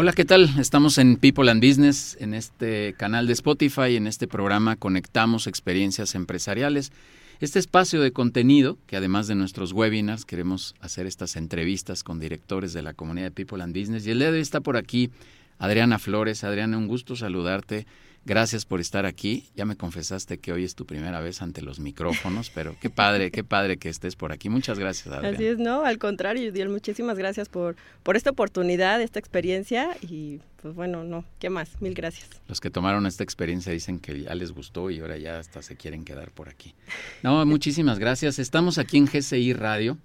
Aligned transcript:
Hola, 0.00 0.12
¿qué 0.12 0.24
tal? 0.24 0.48
Estamos 0.60 0.96
en 0.98 1.16
People 1.16 1.50
and 1.50 1.60
Business, 1.60 2.16
en 2.20 2.32
este 2.32 2.94
canal 2.96 3.26
de 3.26 3.32
Spotify, 3.32 3.96
en 3.96 4.06
este 4.06 4.28
programa 4.28 4.76
Conectamos 4.76 5.48
Experiencias 5.48 6.14
Empresariales. 6.14 6.92
Este 7.40 7.58
espacio 7.58 8.00
de 8.00 8.12
contenido, 8.12 8.78
que 8.86 8.96
además 8.96 9.26
de 9.26 9.34
nuestros 9.34 9.72
webinars, 9.72 10.24
queremos 10.24 10.76
hacer 10.80 11.08
estas 11.08 11.34
entrevistas 11.34 12.04
con 12.04 12.20
directores 12.20 12.72
de 12.72 12.82
la 12.82 12.94
comunidad 12.94 13.26
de 13.26 13.30
People 13.32 13.60
and 13.60 13.76
Business. 13.76 14.06
Y 14.06 14.12
el 14.12 14.20
día 14.20 14.30
de 14.30 14.36
hoy 14.36 14.42
está 14.42 14.60
por 14.60 14.76
aquí 14.76 15.10
Adriana 15.58 15.98
Flores. 15.98 16.44
Adriana, 16.44 16.78
un 16.78 16.86
gusto 16.86 17.16
saludarte. 17.16 17.84
Gracias 18.28 18.66
por 18.66 18.78
estar 18.78 19.06
aquí. 19.06 19.48
Ya 19.56 19.64
me 19.64 19.74
confesaste 19.74 20.36
que 20.36 20.52
hoy 20.52 20.62
es 20.62 20.74
tu 20.74 20.84
primera 20.84 21.18
vez 21.20 21.40
ante 21.40 21.62
los 21.62 21.80
micrófonos, 21.80 22.50
pero 22.54 22.76
qué 22.78 22.90
padre, 22.90 23.30
qué 23.30 23.42
padre 23.42 23.78
que 23.78 23.88
estés 23.88 24.16
por 24.16 24.32
aquí. 24.32 24.50
Muchas 24.50 24.78
gracias, 24.78 25.06
Adriana. 25.06 25.34
Así 25.34 25.46
es, 25.46 25.56
no, 25.56 25.86
al 25.86 25.96
contrario, 25.96 26.52
Diel, 26.52 26.68
muchísimas 26.68 27.16
gracias 27.16 27.48
por, 27.48 27.76
por 28.02 28.18
esta 28.18 28.28
oportunidad, 28.28 29.00
esta 29.00 29.18
experiencia 29.18 29.96
y 30.02 30.40
pues 30.60 30.74
bueno, 30.74 31.04
no, 31.04 31.24
¿qué 31.38 31.48
más? 31.48 31.80
Mil 31.80 31.94
gracias. 31.94 32.28
Los 32.48 32.60
que 32.60 32.68
tomaron 32.68 33.06
esta 33.06 33.24
experiencia 33.24 33.72
dicen 33.72 33.98
que 33.98 34.20
ya 34.24 34.34
les 34.34 34.52
gustó 34.52 34.90
y 34.90 35.00
ahora 35.00 35.16
ya 35.16 35.38
hasta 35.38 35.62
se 35.62 35.76
quieren 35.76 36.04
quedar 36.04 36.30
por 36.30 36.50
aquí. 36.50 36.74
No, 37.22 37.46
muchísimas 37.46 37.98
gracias. 37.98 38.38
Estamos 38.38 38.76
aquí 38.76 38.98
en 38.98 39.06
GCI 39.06 39.54
Radio 39.54 39.96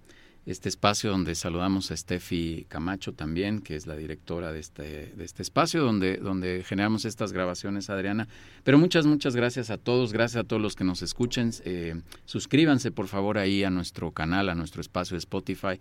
este 0.45 0.67
espacio 0.67 1.09
donde 1.09 1.35
saludamos 1.35 1.89
a 1.91 1.97
Steffi 1.97 2.65
Camacho 2.67 3.13
también, 3.13 3.59
que 3.59 3.75
es 3.75 3.87
la 3.87 3.95
directora 3.95 4.51
de 4.51 4.59
este, 4.59 5.13
de 5.15 5.23
este 5.23 5.41
espacio, 5.41 5.81
donde, 5.81 6.17
donde 6.17 6.63
generamos 6.65 7.05
estas 7.05 7.31
grabaciones, 7.31 7.89
Adriana. 7.89 8.27
Pero 8.63 8.77
muchas, 8.77 9.05
muchas 9.05 9.35
gracias 9.35 9.69
a 9.69 9.77
todos, 9.77 10.11
gracias 10.11 10.43
a 10.43 10.47
todos 10.47 10.61
los 10.61 10.75
que 10.75 10.83
nos 10.83 11.01
escuchen. 11.01 11.51
Eh, 11.63 12.01
suscríbanse 12.25 12.91
por 12.91 13.07
favor 13.07 13.37
ahí 13.37 13.63
a 13.63 13.69
nuestro 13.69 14.11
canal, 14.11 14.49
a 14.49 14.55
nuestro 14.55 14.81
espacio 14.81 15.15
de 15.15 15.19
Spotify. 15.19 15.79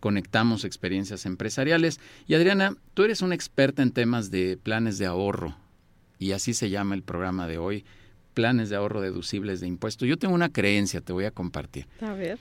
Conectamos 0.00 0.64
experiencias 0.64 1.26
empresariales. 1.26 2.00
Y 2.26 2.34
Adriana, 2.34 2.76
tú 2.94 3.02
eres 3.02 3.20
una 3.20 3.34
experta 3.34 3.82
en 3.82 3.90
temas 3.90 4.30
de 4.30 4.56
planes 4.56 4.96
de 4.98 5.06
ahorro, 5.06 5.56
y 6.18 6.32
así 6.32 6.54
se 6.54 6.70
llama 6.70 6.94
el 6.94 7.02
programa 7.02 7.46
de 7.46 7.58
hoy, 7.58 7.84
planes 8.34 8.70
de 8.70 8.76
ahorro 8.76 9.00
deducibles 9.00 9.60
de 9.60 9.66
impuestos. 9.66 10.08
Yo 10.08 10.16
tengo 10.16 10.34
una 10.34 10.48
creencia, 10.48 11.00
te 11.00 11.12
voy 11.12 11.26
a 11.26 11.30
compartir. 11.30 11.86
A 12.00 12.12
ver. 12.14 12.38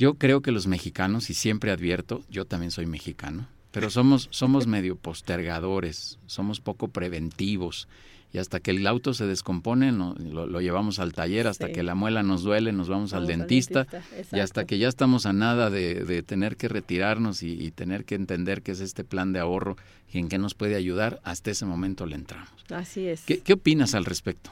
Yo 0.00 0.14
creo 0.14 0.40
que 0.40 0.50
los 0.50 0.66
mexicanos, 0.66 1.28
y 1.28 1.34
siempre 1.34 1.70
advierto, 1.70 2.24
yo 2.30 2.46
también 2.46 2.70
soy 2.70 2.86
mexicano, 2.86 3.46
pero 3.70 3.90
somos, 3.90 4.28
somos 4.30 4.66
medio 4.66 4.96
postergadores, 4.96 6.18
somos 6.24 6.58
poco 6.58 6.88
preventivos. 6.88 7.86
Y 8.32 8.38
hasta 8.38 8.60
que 8.60 8.70
el 8.70 8.86
auto 8.86 9.12
se 9.12 9.26
descompone, 9.26 9.92
lo, 9.92 10.60
llevamos 10.62 11.00
al 11.00 11.12
taller, 11.12 11.46
hasta 11.46 11.70
que 11.70 11.82
la 11.82 11.94
muela 11.94 12.22
nos 12.22 12.44
duele, 12.44 12.72
nos 12.72 12.88
vamos, 12.88 13.12
al 13.12 13.26
dentista, 13.26 13.86
y 14.32 14.38
hasta 14.38 14.64
que 14.64 14.78
ya 14.78 14.88
estamos 14.88 15.26
a 15.26 15.34
nada 15.34 15.68
de, 15.68 16.22
tener 16.22 16.56
que 16.56 16.68
retirarnos 16.68 17.42
y, 17.42 17.70
tener 17.70 18.06
que 18.06 18.14
entender 18.14 18.62
qué 18.62 18.72
es 18.72 18.80
este 18.80 19.04
plan 19.04 19.34
de 19.34 19.40
ahorro 19.40 19.76
y 20.10 20.18
en 20.18 20.30
qué 20.30 20.38
nos 20.38 20.54
puede 20.54 20.76
ayudar, 20.76 21.20
hasta 21.24 21.50
ese 21.50 21.66
momento 21.66 22.06
le 22.06 22.14
entramos. 22.14 22.48
Así 22.70 23.06
es. 23.06 23.24
qué 23.26 23.52
opinas 23.52 23.94
al 23.94 24.06
respecto? 24.06 24.50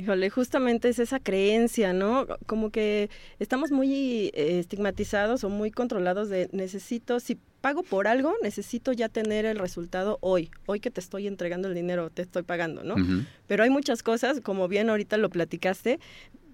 Híjole, 0.00 0.30
justamente 0.30 0.88
es 0.88 1.00
esa 1.00 1.18
creencia, 1.18 1.92
¿no? 1.92 2.28
Como 2.46 2.70
que 2.70 3.10
estamos 3.40 3.72
muy 3.72 4.30
eh, 4.32 4.60
estigmatizados 4.60 5.42
o 5.42 5.48
muy 5.48 5.72
controlados 5.72 6.28
de 6.28 6.48
necesito, 6.52 7.18
si 7.18 7.36
pago 7.60 7.82
por 7.82 8.06
algo, 8.06 8.32
necesito 8.40 8.92
ya 8.92 9.08
tener 9.08 9.44
el 9.44 9.58
resultado 9.58 10.18
hoy. 10.20 10.52
Hoy 10.66 10.78
que 10.78 10.92
te 10.92 11.00
estoy 11.00 11.26
entregando 11.26 11.66
el 11.66 11.74
dinero, 11.74 12.10
te 12.10 12.22
estoy 12.22 12.44
pagando, 12.44 12.84
¿no? 12.84 12.94
Pero 13.48 13.64
hay 13.64 13.70
muchas 13.70 14.04
cosas, 14.04 14.40
como 14.40 14.68
bien 14.68 14.88
ahorita 14.88 15.16
lo 15.16 15.30
platicaste, 15.30 15.98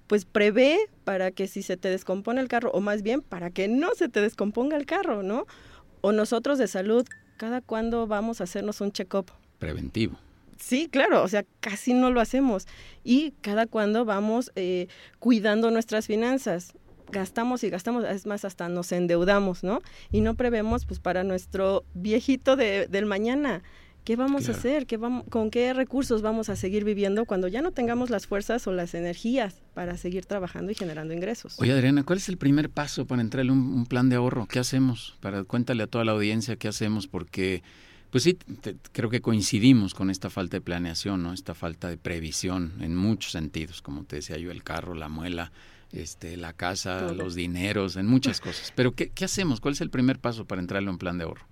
pues 0.06 0.24
prevé 0.24 0.78
para 1.04 1.30
que 1.30 1.46
si 1.46 1.62
se 1.62 1.76
te 1.76 1.90
descompone 1.90 2.40
el 2.40 2.48
carro, 2.48 2.70
o 2.70 2.80
más 2.80 3.02
bien 3.02 3.20
para 3.20 3.50
que 3.50 3.69
no 3.69 3.94
se 3.94 4.08
te 4.08 4.22
descomponga 4.22 4.78
el 4.78 4.86
carro, 4.86 5.22
¿no? 5.22 5.46
O 6.00 6.12
nosotros 6.12 6.56
de 6.56 6.66
salud, 6.66 7.06
cada 7.36 7.60
cuándo 7.60 8.06
vamos 8.06 8.40
a 8.40 8.44
hacernos 8.44 8.80
un 8.80 8.90
check-up. 8.90 9.30
Preventivo. 9.58 10.19
Sí, 10.59 10.88
claro, 10.91 11.22
o 11.22 11.28
sea, 11.28 11.44
casi 11.60 11.94
no 11.94 12.10
lo 12.10 12.20
hacemos. 12.20 12.66
Y 13.03 13.32
cada 13.41 13.66
cuando 13.66 14.04
vamos 14.04 14.53
eh, 14.56 14.88
cuidando 15.19 15.70
nuestras 15.70 16.06
finanzas. 16.06 16.72
Gastamos 17.12 17.62
y 17.62 17.70
gastamos, 17.70 18.04
es 18.04 18.26
más, 18.26 18.44
hasta 18.44 18.69
nos 18.69 18.91
endeudamos, 18.91 19.62
¿no? 19.62 19.81
Y 20.10 20.20
no 20.20 20.34
prevemos, 20.34 20.87
pues, 20.87 21.00
para 21.00 21.22
nuestro 21.22 21.84
viejito 21.94 22.56
de, 22.56 22.87
del 22.88 23.06
mañana. 23.06 23.62
¿Qué 24.04 24.16
vamos 24.16 24.48
a 24.48 24.53
hacer? 24.53 24.87
¿Qué 24.87 24.98
vamos, 24.98 25.25
¿Con 25.31 25.50
qué 25.50 25.72
recursos 25.72 26.20
vamos 26.20 26.50
a 26.50 26.56
seguir 26.56 26.84
viviendo 26.84 27.25
cuando 27.25 27.48
ya 27.48 27.62
no 27.62 27.72
tengamos 27.72 28.10
las 28.10 28.26
fuerzas 28.26 28.66
o 28.66 28.72
las 28.72 28.94
energías 28.94 29.62
para 29.72 29.97
seguir 29.97 30.26
trabajando 30.26 30.72
y 30.72 30.75
generando 30.75 31.14
ingresos? 31.14 31.59
Oye, 31.59 31.72
Adriana, 31.72 32.04
¿cuál 32.04 32.19
es 32.19 32.28
el 32.28 32.37
primer 32.37 32.69
paso 32.69 33.06
para 33.06 33.22
entrar 33.22 33.47
en 33.47 33.53
un, 33.53 33.59
un 33.59 33.87
plan 33.87 34.10
de 34.10 34.16
ahorro? 34.16 34.47
¿Qué 34.47 34.59
hacemos? 34.59 35.16
Para 35.20 35.44
cuéntale 35.44 35.82
a 35.84 35.87
toda 35.87 36.04
la 36.04 36.12
audiencia 36.12 36.56
qué 36.56 36.69
hacemos, 36.69 37.06
porque 37.06 37.62
pues 38.14 38.22
sí, 38.22 38.38
creo 38.92 39.10
que 39.10 39.20
coincidimos 39.20 39.92
con 39.92 40.08
esta 40.08 40.30
falta 40.30 40.58
de 40.58 40.60
planeación, 40.60 41.25
¿no? 41.25 41.32
Esta 41.32 41.52
falta 41.52 41.88
de 41.88 41.97
previsión 41.97 42.75
en 42.80 42.94
muchos 42.94 43.32
sentidos, 43.32 43.82
como 43.82 44.04
te 44.04 44.14
decía 44.14 44.38
yo, 44.38 44.52
el 44.52 44.62
carro, 44.62 44.94
la 44.94 45.08
muela, 45.08 45.50
este, 45.91 46.36
la 46.36 46.52
casa, 46.52 47.12
los 47.12 47.34
dineros, 47.34 47.97
en 47.97 48.06
muchas 48.06 48.41
cosas. 48.41 48.72
Pero 48.76 48.92
¿qué, 48.92 49.10
hacemos? 49.25 49.60
¿Cuál 49.60 49.75
es 49.75 49.80
el 49.80 49.91
primer 49.91 50.20
paso 50.20 50.44
para 50.44 50.60
entrarlo 50.60 50.92
en 50.92 50.98
plan 50.98 51.19
de 51.19 51.25
ahorro? 51.25 51.44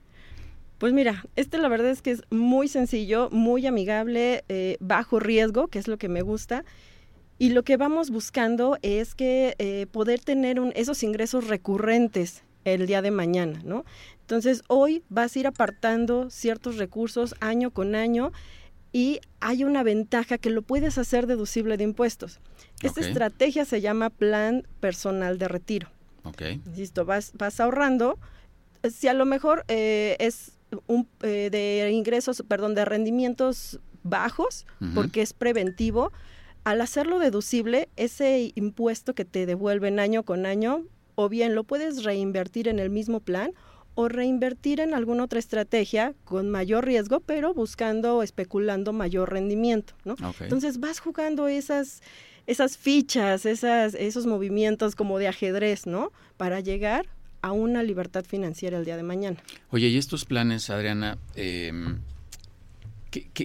Pues 0.78 0.92
mira, 0.92 1.24
este 1.34 1.58
la 1.58 1.66
verdad 1.66 1.90
es 1.90 2.00
que 2.00 2.12
es 2.12 2.22
muy 2.30 2.68
sencillo, 2.68 3.28
muy 3.32 3.66
amigable, 3.66 4.44
eh, 4.48 4.76
bajo 4.78 5.18
riesgo, 5.18 5.66
que 5.66 5.80
es 5.80 5.88
lo 5.88 5.98
que 5.98 6.08
me 6.08 6.22
gusta. 6.22 6.64
Y 7.40 7.48
lo 7.48 7.64
que 7.64 7.76
vamos 7.76 8.10
buscando 8.10 8.78
es 8.82 9.16
que 9.16 9.56
eh, 9.58 9.88
poder 9.90 10.20
tener 10.20 10.60
un, 10.60 10.72
esos 10.76 11.02
ingresos 11.02 11.48
recurrentes 11.48 12.44
el 12.64 12.86
día 12.86 13.02
de 13.02 13.10
mañana, 13.10 13.60
¿no? 13.64 13.84
Entonces, 14.20 14.62
hoy 14.68 15.02
vas 15.08 15.34
a 15.34 15.38
ir 15.38 15.46
apartando 15.46 16.30
ciertos 16.30 16.76
recursos 16.76 17.34
año 17.40 17.70
con 17.70 17.94
año 17.94 18.32
y 18.92 19.20
hay 19.40 19.64
una 19.64 19.82
ventaja 19.82 20.38
que 20.38 20.50
lo 20.50 20.62
puedes 20.62 20.98
hacer 20.98 21.26
deducible 21.26 21.76
de 21.76 21.84
impuestos. 21.84 22.40
Esta 22.82 23.00
estrategia 23.00 23.64
se 23.64 23.80
llama 23.80 24.10
plan 24.10 24.66
personal 24.80 25.38
de 25.38 25.48
retiro. 25.48 25.88
Ok. 26.24 26.42
Insisto, 26.66 27.04
vas, 27.04 27.32
vas 27.34 27.58
ahorrando. 27.60 28.18
Si 28.90 29.08
a 29.08 29.14
lo 29.14 29.24
mejor 29.24 29.64
eh, 29.68 30.16
es 30.18 30.52
un, 30.86 31.08
eh, 31.22 31.48
de 31.50 31.90
ingresos, 31.90 32.42
perdón, 32.46 32.74
de 32.74 32.84
rendimientos 32.84 33.80
bajos, 34.02 34.66
porque 34.94 35.22
es 35.22 35.32
preventivo, 35.32 36.12
al 36.64 36.80
hacerlo 36.80 37.18
deducible, 37.18 37.88
ese 37.96 38.52
impuesto 38.54 39.14
que 39.14 39.24
te 39.24 39.46
devuelven 39.46 40.00
año 40.00 40.24
con 40.24 40.44
año, 40.44 40.84
o 41.14 41.28
bien 41.28 41.54
lo 41.54 41.64
puedes 41.64 42.04
reinvertir 42.04 42.68
en 42.68 42.78
el 42.78 42.90
mismo 42.90 43.20
plan 43.20 43.52
o 43.94 44.08
reinvertir 44.08 44.80
en 44.80 44.94
alguna 44.94 45.24
otra 45.24 45.38
estrategia 45.38 46.14
con 46.24 46.48
mayor 46.50 46.86
riesgo, 46.86 47.20
pero 47.20 47.52
buscando 47.52 48.16
o 48.16 48.22
especulando 48.22 48.92
mayor 48.92 49.30
rendimiento, 49.30 49.94
¿no? 50.04 50.16
Entonces 50.40 50.80
vas 50.80 50.98
jugando 51.00 51.46
esas 51.48 52.00
esas 52.46 52.76
fichas, 52.76 53.46
esas, 53.46 53.94
esos 53.94 54.26
movimientos 54.26 54.96
como 54.96 55.18
de 55.18 55.28
ajedrez, 55.28 55.86
¿no? 55.86 56.10
Para 56.36 56.60
llegar 56.60 57.06
a 57.40 57.52
una 57.52 57.82
libertad 57.82 58.24
financiera 58.24 58.78
el 58.78 58.84
día 58.84 58.96
de 58.96 59.02
mañana. 59.02 59.36
Oye, 59.70 59.88
y 59.88 59.96
estos 59.96 60.24
planes, 60.24 60.70
Adriana, 60.70 61.18
em, 61.34 61.98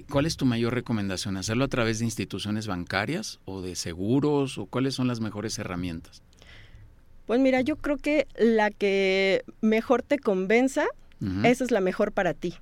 cuál 0.10 0.26
es 0.26 0.38
tu 0.38 0.46
mayor 0.46 0.74
recomendación? 0.74 1.38
¿Hacerlo 1.38 1.66
a 1.66 1.68
través 1.68 2.00
de 2.00 2.06
instituciones 2.06 2.68
bancarias 2.68 3.40
o 3.46 3.62
de 3.62 3.76
seguros 3.76 4.58
o 4.58 4.66
cuáles 4.66 4.96
son 4.96 5.08
las 5.08 5.20
mejores 5.20 5.58
herramientas? 5.60 6.22
Pues 7.28 7.40
mira, 7.40 7.62
yo 7.62 7.76
creo 7.76 7.98
que 7.98 8.26
la 8.38 8.72
que 8.72 9.44
mejor 9.62 10.02
te 10.02 10.18
convenza, 10.18 10.88
esa 11.44 11.64
es 11.64 11.72
la 11.72 11.82
mejor 11.82 12.12
para 12.12 12.34
ti. 12.34 12.56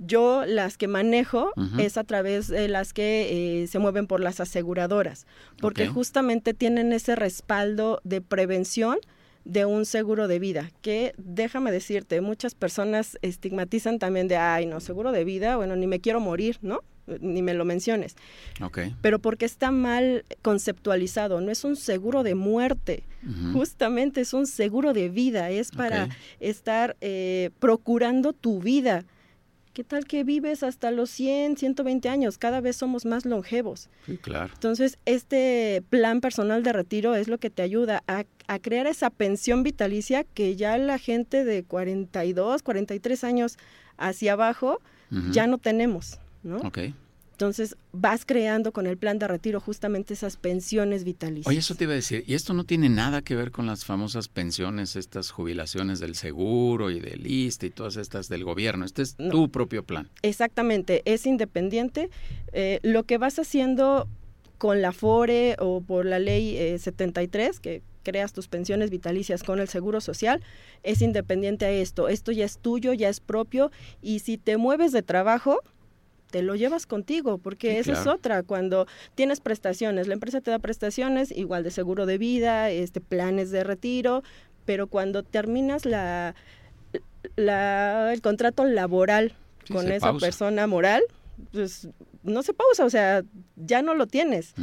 Yo 0.00 0.44
las 0.46 0.78
que 0.78 0.86
manejo 0.86 1.50
es 1.76 1.98
a 1.98 2.04
través 2.04 2.46
de 2.46 2.68
las 2.68 2.92
que 2.92 3.62
eh, 3.62 3.66
se 3.66 3.80
mueven 3.80 4.06
por 4.06 4.20
las 4.20 4.38
aseguradoras, 4.38 5.26
porque 5.60 5.88
justamente 5.88 6.54
tienen 6.54 6.92
ese 6.92 7.16
respaldo 7.16 8.00
de 8.04 8.20
prevención 8.20 8.98
de 9.44 9.64
un 9.64 9.86
seguro 9.86 10.28
de 10.28 10.38
vida, 10.38 10.70
que 10.82 11.14
déjame 11.16 11.72
decirte, 11.72 12.20
muchas 12.20 12.54
personas 12.54 13.18
estigmatizan 13.22 13.98
también 13.98 14.28
de, 14.28 14.36
ay, 14.36 14.66
no, 14.66 14.78
seguro 14.78 15.10
de 15.10 15.24
vida, 15.24 15.56
bueno, 15.56 15.74
ni 15.74 15.86
me 15.86 16.00
quiero 16.00 16.20
morir, 16.20 16.58
¿no? 16.62 16.80
Ni 17.20 17.42
me 17.42 17.54
lo 17.54 17.64
menciones. 17.64 18.16
Okay. 18.60 18.94
Pero 19.02 19.18
porque 19.18 19.44
está 19.44 19.70
mal 19.70 20.24
conceptualizado, 20.42 21.40
no 21.40 21.50
es 21.50 21.64
un 21.64 21.76
seguro 21.76 22.22
de 22.22 22.34
muerte, 22.34 23.04
justamente 23.52 24.20
es 24.20 24.32
un 24.32 24.46
seguro 24.46 24.92
de 24.92 25.08
vida, 25.08 25.50
es 25.50 25.70
para 25.70 26.08
estar 26.40 26.96
eh, 27.00 27.50
procurando 27.58 28.32
tu 28.32 28.60
vida 28.60 29.04
¿Qué 29.78 29.84
tal 29.84 30.06
que 30.06 30.24
vives 30.24 30.64
hasta 30.64 30.90
los 30.90 31.08
100, 31.10 31.56
120 31.56 32.08
años? 32.08 32.36
Cada 32.36 32.60
vez 32.60 32.74
somos 32.74 33.04
más 33.04 33.24
longevos. 33.24 33.88
Sí, 34.06 34.16
claro. 34.16 34.52
Entonces, 34.52 34.98
este 35.04 35.84
plan 35.88 36.20
personal 36.20 36.64
de 36.64 36.72
retiro 36.72 37.14
es 37.14 37.28
lo 37.28 37.38
que 37.38 37.48
te 37.48 37.62
ayuda 37.62 38.02
a, 38.08 38.24
crear 38.58 38.88
esa 38.88 39.08
pensión 39.08 39.62
vitalicia 39.62 40.24
que 40.24 40.56
ya 40.56 40.76
la 40.78 40.98
gente 40.98 41.44
de 41.44 41.62
42, 41.62 42.64
43 42.64 43.22
años 43.22 43.56
hacia 43.98 44.32
abajo 44.32 44.80
ya 45.30 45.46
no 45.46 45.58
tenemos, 45.58 46.18
¿no? 46.42 46.58
Ok. 46.58 46.78
Entonces 47.38 47.76
vas 47.92 48.24
creando 48.26 48.72
con 48.72 48.88
el 48.88 48.96
plan 48.96 49.20
de 49.20 49.28
retiro 49.28 49.60
justamente 49.60 50.12
esas 50.12 50.36
pensiones 50.36 51.04
vitalicias. 51.04 51.46
Oye, 51.46 51.60
eso 51.60 51.76
te 51.76 51.84
iba 51.84 51.92
a 51.92 51.94
decir, 51.94 52.24
y 52.26 52.34
esto 52.34 52.52
no 52.52 52.64
tiene 52.64 52.88
nada 52.88 53.22
que 53.22 53.36
ver 53.36 53.52
con 53.52 53.64
las 53.64 53.84
famosas 53.84 54.26
pensiones, 54.26 54.96
estas 54.96 55.30
jubilaciones 55.30 56.00
del 56.00 56.16
seguro 56.16 56.90
y 56.90 56.98
del 56.98 57.28
ISTE 57.28 57.66
y 57.66 57.70
todas 57.70 57.94
estas 57.96 58.28
del 58.28 58.42
gobierno. 58.42 58.84
Este 58.84 59.02
es 59.02 59.14
tu 59.14 59.52
propio 59.52 59.84
plan. 59.84 60.10
Exactamente, 60.22 61.02
es 61.04 61.26
independiente. 61.26 62.10
Eh, 62.52 62.80
lo 62.82 63.04
que 63.04 63.18
vas 63.18 63.38
haciendo 63.38 64.08
con 64.58 64.82
la 64.82 64.90
FORE 64.90 65.54
o 65.60 65.80
por 65.80 66.06
la 66.06 66.18
ley 66.18 66.76
73, 66.76 67.56
eh, 67.56 67.60
que 67.62 67.82
creas 68.02 68.32
tus 68.32 68.48
pensiones 68.48 68.90
vitalicias 68.90 69.44
con 69.44 69.60
el 69.60 69.68
Seguro 69.68 70.00
Social, 70.00 70.42
es 70.82 71.02
independiente 71.02 71.66
a 71.66 71.70
esto. 71.70 72.08
Esto 72.08 72.32
ya 72.32 72.44
es 72.44 72.58
tuyo, 72.58 72.92
ya 72.94 73.08
es 73.08 73.20
propio, 73.20 73.70
y 74.02 74.18
si 74.18 74.38
te 74.38 74.56
mueves 74.56 74.90
de 74.90 75.02
trabajo, 75.02 75.60
te 76.30 76.42
lo 76.42 76.54
llevas 76.54 76.86
contigo, 76.86 77.38
porque 77.38 77.78
esa 77.78 77.92
es 77.92 78.06
otra, 78.06 78.42
cuando 78.42 78.86
tienes 79.14 79.40
prestaciones, 79.40 80.08
la 80.08 80.14
empresa 80.14 80.40
te 80.40 80.50
da 80.50 80.58
prestaciones, 80.58 81.30
igual 81.30 81.64
de 81.64 81.70
seguro 81.70 82.06
de 82.06 82.18
vida, 82.18 82.70
este 82.70 83.00
planes 83.00 83.50
de 83.50 83.64
retiro, 83.64 84.22
pero 84.64 84.86
cuando 84.86 85.22
terminas 85.22 85.86
la, 85.86 86.34
la 87.36 88.12
el 88.12 88.20
contrato 88.20 88.64
laboral 88.64 89.34
con 89.70 89.90
esa 89.90 90.12
persona 90.14 90.66
moral, 90.66 91.02
pues 91.52 91.88
no 92.22 92.42
se 92.42 92.52
pausa, 92.52 92.84
o 92.84 92.90
sea, 92.90 93.22
ya 93.56 93.82
no 93.82 93.94
lo 93.94 94.06
tienes. 94.06 94.54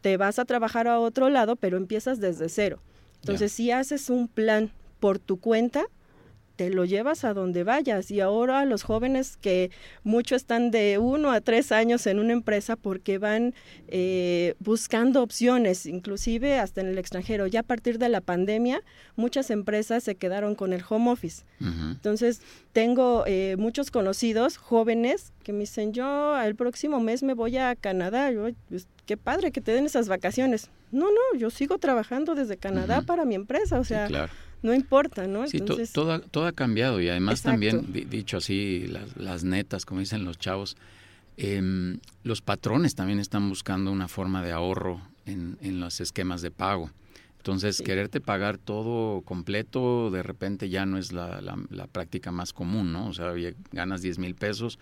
Te 0.00 0.16
vas 0.16 0.38
a 0.38 0.44
trabajar 0.44 0.88
a 0.88 1.00
otro 1.00 1.28
lado, 1.28 1.56
pero 1.56 1.76
empiezas 1.76 2.20
desde 2.20 2.48
cero. 2.48 2.80
Entonces, 3.20 3.52
si 3.52 3.70
haces 3.70 4.10
un 4.10 4.28
plan 4.28 4.70
por 5.00 5.18
tu 5.18 5.38
cuenta, 5.38 5.86
te 6.58 6.70
lo 6.70 6.84
llevas 6.84 7.24
a 7.24 7.34
donde 7.34 7.62
vayas. 7.62 8.10
Y 8.10 8.18
ahora 8.20 8.64
los 8.64 8.82
jóvenes 8.82 9.36
que 9.36 9.70
mucho 10.02 10.34
están 10.34 10.72
de 10.72 10.98
uno 10.98 11.30
a 11.30 11.40
tres 11.40 11.70
años 11.70 12.04
en 12.08 12.18
una 12.18 12.32
empresa 12.32 12.74
porque 12.74 13.18
van 13.18 13.54
eh, 13.86 14.56
buscando 14.58 15.22
opciones, 15.22 15.86
inclusive 15.86 16.58
hasta 16.58 16.80
en 16.80 16.88
el 16.88 16.98
extranjero. 16.98 17.46
Ya 17.46 17.60
a 17.60 17.62
partir 17.62 18.00
de 18.00 18.08
la 18.08 18.20
pandemia, 18.20 18.82
muchas 19.14 19.50
empresas 19.50 20.02
se 20.02 20.16
quedaron 20.16 20.56
con 20.56 20.72
el 20.72 20.82
home 20.86 21.12
office. 21.12 21.44
Entonces, 21.60 22.42
tengo 22.72 23.22
eh, 23.26 23.54
muchos 23.56 23.92
conocidos 23.92 24.56
jóvenes 24.56 25.32
que 25.44 25.52
me 25.52 25.60
dicen, 25.60 25.92
yo 25.92 26.40
el 26.40 26.56
próximo 26.56 26.98
mes 26.98 27.22
me 27.22 27.34
voy 27.34 27.56
a 27.56 27.76
Canadá. 27.76 28.32
Yo, 28.32 28.48
pues, 28.68 28.88
qué 29.06 29.16
padre 29.16 29.52
que 29.52 29.60
te 29.60 29.70
den 29.70 29.86
esas 29.86 30.08
vacaciones. 30.08 30.70
No, 30.90 31.06
no, 31.06 31.38
yo 31.38 31.50
sigo 31.50 31.78
trabajando 31.78 32.34
desde 32.34 32.56
Canadá 32.56 33.02
para 33.02 33.24
mi 33.24 33.36
empresa. 33.36 33.78
O 33.78 33.84
sea, 33.84 34.08
no 34.62 34.74
importa, 34.74 35.26
¿no? 35.26 35.46
Sí, 35.46 35.60
todo, 35.92 36.20
todo, 36.20 36.46
ha 36.46 36.52
cambiado 36.52 37.00
y 37.00 37.08
además 37.08 37.42
también, 37.42 37.92
dicho 37.92 38.38
así, 38.38 38.86
las, 38.88 39.16
las, 39.16 39.44
netas, 39.44 39.84
como 39.84 40.00
dicen 40.00 40.24
los 40.24 40.38
chavos, 40.38 40.76
em, 41.36 41.98
los 42.24 42.42
patrones 42.42 42.94
también 42.94 43.20
están 43.20 43.48
buscando 43.48 43.92
una 43.92 44.08
forma 44.08 44.42
de 44.42 44.52
ahorro 44.52 45.00
en, 45.26 45.58
en 45.60 45.80
los 45.80 46.00
esquemas 46.00 46.42
de 46.42 46.50
pago. 46.50 46.90
Entonces, 47.38 47.80
quererte 47.80 48.20
pagar 48.20 48.58
todo 48.58 49.22
completo, 49.22 50.10
de 50.10 50.22
repente 50.22 50.68
ya 50.68 50.84
no 50.84 50.98
es 50.98 51.12
la, 51.12 51.40
la, 51.40 51.86
práctica 51.86 52.30
más 52.30 52.52
común, 52.52 52.92
¿no? 52.92 53.08
O 53.08 53.14
sea, 53.14 53.32
ganas 53.72 54.02
10 54.02 54.18
mil 54.18 54.34
pesos, 54.34 54.78